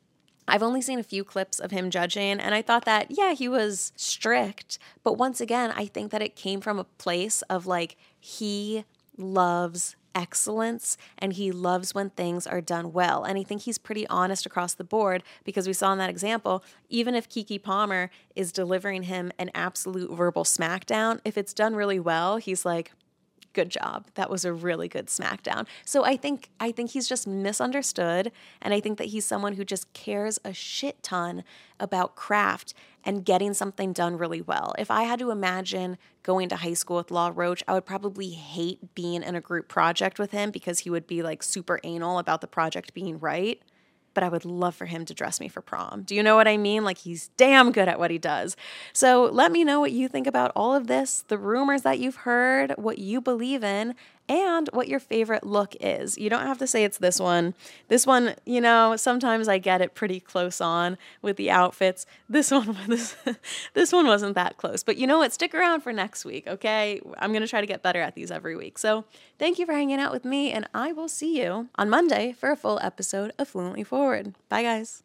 I've 0.46 0.62
only 0.62 0.82
seen 0.82 0.98
a 0.98 1.04
few 1.04 1.24
clips 1.24 1.58
of 1.58 1.70
him 1.70 1.90
judging, 1.90 2.40
and 2.40 2.54
I 2.54 2.62
thought 2.62 2.84
that, 2.84 3.06
yeah, 3.10 3.32
he 3.32 3.48
was 3.48 3.92
strict. 3.96 4.78
But 5.02 5.18
once 5.18 5.40
again, 5.40 5.72
I 5.74 5.86
think 5.86 6.10
that 6.10 6.22
it 6.22 6.36
came 6.36 6.60
from 6.60 6.78
a 6.78 6.84
place 6.84 7.42
of 7.42 7.66
like, 7.66 7.96
he 8.20 8.84
loves 9.16 9.96
excellence 10.14 10.96
and 11.18 11.32
he 11.32 11.50
loves 11.50 11.94
when 11.94 12.10
things 12.10 12.46
are 12.46 12.60
done 12.60 12.92
well. 12.92 13.24
And 13.24 13.38
I 13.38 13.42
think 13.42 13.62
he's 13.62 13.78
pretty 13.78 14.06
honest 14.06 14.46
across 14.46 14.74
the 14.74 14.84
board 14.84 15.22
because 15.44 15.66
we 15.66 15.72
saw 15.72 15.92
in 15.92 15.98
that 15.98 16.10
example, 16.10 16.62
even 16.88 17.14
if 17.14 17.28
Keke 17.28 17.62
Palmer 17.62 18.10
is 18.36 18.52
delivering 18.52 19.04
him 19.04 19.32
an 19.38 19.50
absolute 19.54 20.12
verbal 20.12 20.44
smackdown, 20.44 21.20
if 21.24 21.36
it's 21.36 21.52
done 21.52 21.74
really 21.74 21.98
well, 21.98 22.36
he's 22.36 22.64
like, 22.64 22.92
good 23.54 23.70
job. 23.70 24.08
That 24.14 24.28
was 24.28 24.44
a 24.44 24.52
really 24.52 24.88
good 24.88 25.06
smackdown. 25.06 25.66
So 25.84 26.04
I 26.04 26.16
think 26.16 26.50
I 26.60 26.72
think 26.72 26.90
he's 26.90 27.08
just 27.08 27.26
misunderstood 27.26 28.30
and 28.60 28.74
I 28.74 28.80
think 28.80 28.98
that 28.98 29.06
he's 29.06 29.24
someone 29.24 29.54
who 29.54 29.64
just 29.64 29.90
cares 29.94 30.38
a 30.44 30.52
shit 30.52 31.02
ton 31.02 31.44
about 31.80 32.16
craft 32.16 32.74
and 33.04 33.24
getting 33.24 33.54
something 33.54 33.92
done 33.92 34.18
really 34.18 34.40
well. 34.40 34.74
If 34.78 34.90
I 34.90 35.04
had 35.04 35.18
to 35.20 35.30
imagine 35.30 35.98
going 36.22 36.48
to 36.50 36.56
high 36.56 36.74
school 36.74 36.96
with 36.96 37.10
Law 37.10 37.32
Roach, 37.34 37.62
I 37.68 37.74
would 37.74 37.86
probably 37.86 38.30
hate 38.30 38.94
being 38.94 39.22
in 39.22 39.34
a 39.34 39.40
group 39.40 39.68
project 39.68 40.18
with 40.18 40.32
him 40.32 40.50
because 40.50 40.80
he 40.80 40.90
would 40.90 41.06
be 41.06 41.22
like 41.22 41.42
super 41.42 41.80
anal 41.84 42.18
about 42.18 42.40
the 42.40 42.46
project 42.46 42.94
being 42.94 43.18
right 43.18 43.62
but 44.14 44.22
I 44.24 44.28
would 44.28 44.44
love 44.44 44.74
for 44.74 44.86
him 44.86 45.04
to 45.06 45.14
dress 45.14 45.40
me 45.40 45.48
for 45.48 45.60
prom. 45.60 46.02
Do 46.02 46.14
you 46.14 46.22
know 46.22 46.36
what 46.36 46.48
I 46.48 46.56
mean? 46.56 46.84
Like 46.84 46.98
he's 46.98 47.28
damn 47.36 47.72
good 47.72 47.88
at 47.88 47.98
what 47.98 48.10
he 48.10 48.18
does. 48.18 48.56
So 48.92 49.24
let 49.24 49.52
me 49.52 49.64
know 49.64 49.80
what 49.80 49.92
you 49.92 50.08
think 50.08 50.26
about 50.26 50.52
all 50.56 50.74
of 50.74 50.86
this, 50.86 51.24
the 51.28 51.38
rumors 51.38 51.82
that 51.82 51.98
you've 51.98 52.16
heard, 52.16 52.72
what 52.76 52.98
you 52.98 53.20
believe 53.20 53.62
in, 53.64 53.94
and 54.28 54.68
what 54.72 54.88
your 54.88 55.00
favorite 55.00 55.44
look 55.44 55.76
is. 55.80 56.16
You 56.16 56.30
don't 56.30 56.46
have 56.46 56.58
to 56.58 56.66
say 56.66 56.84
it's 56.84 56.98
this 56.98 57.20
one. 57.20 57.54
This 57.88 58.06
one, 58.06 58.34
you 58.44 58.60
know, 58.60 58.96
sometimes 58.96 59.48
I 59.48 59.58
get 59.58 59.80
it 59.80 59.94
pretty 59.94 60.20
close 60.20 60.60
on 60.60 60.96
with 61.22 61.36
the 61.36 61.50
outfits. 61.50 62.06
This 62.28 62.50
one 62.52 62.76
this, 62.88 63.16
this 63.74 63.92
one 63.92 64.06
wasn't 64.06 64.34
that 64.34 64.56
close. 64.56 64.82
But 64.82 64.96
you 64.96 65.06
know 65.06 65.18
what? 65.18 65.32
Stick 65.32 65.54
around 65.54 65.82
for 65.82 65.92
next 65.92 66.24
week, 66.24 66.46
okay? 66.46 67.00
I'm 67.18 67.32
going 67.32 67.42
to 67.42 67.48
try 67.48 67.60
to 67.60 67.66
get 67.66 67.82
better 67.82 68.00
at 68.00 68.14
these 68.14 68.30
every 68.30 68.56
week. 68.56 68.78
So, 68.78 69.04
thank 69.38 69.58
you 69.58 69.66
for 69.66 69.72
hanging 69.72 70.00
out 70.00 70.12
with 70.12 70.24
me 70.24 70.52
and 70.52 70.68
I 70.72 70.92
will 70.92 71.08
see 71.08 71.40
you 71.42 71.68
on 71.76 71.90
Monday 71.90 72.32
for 72.32 72.50
a 72.50 72.56
full 72.56 72.78
episode 72.82 73.32
of 73.38 73.48
Fluently 73.48 73.84
Forward. 73.84 74.34
Bye 74.48 74.62
guys. 74.62 75.02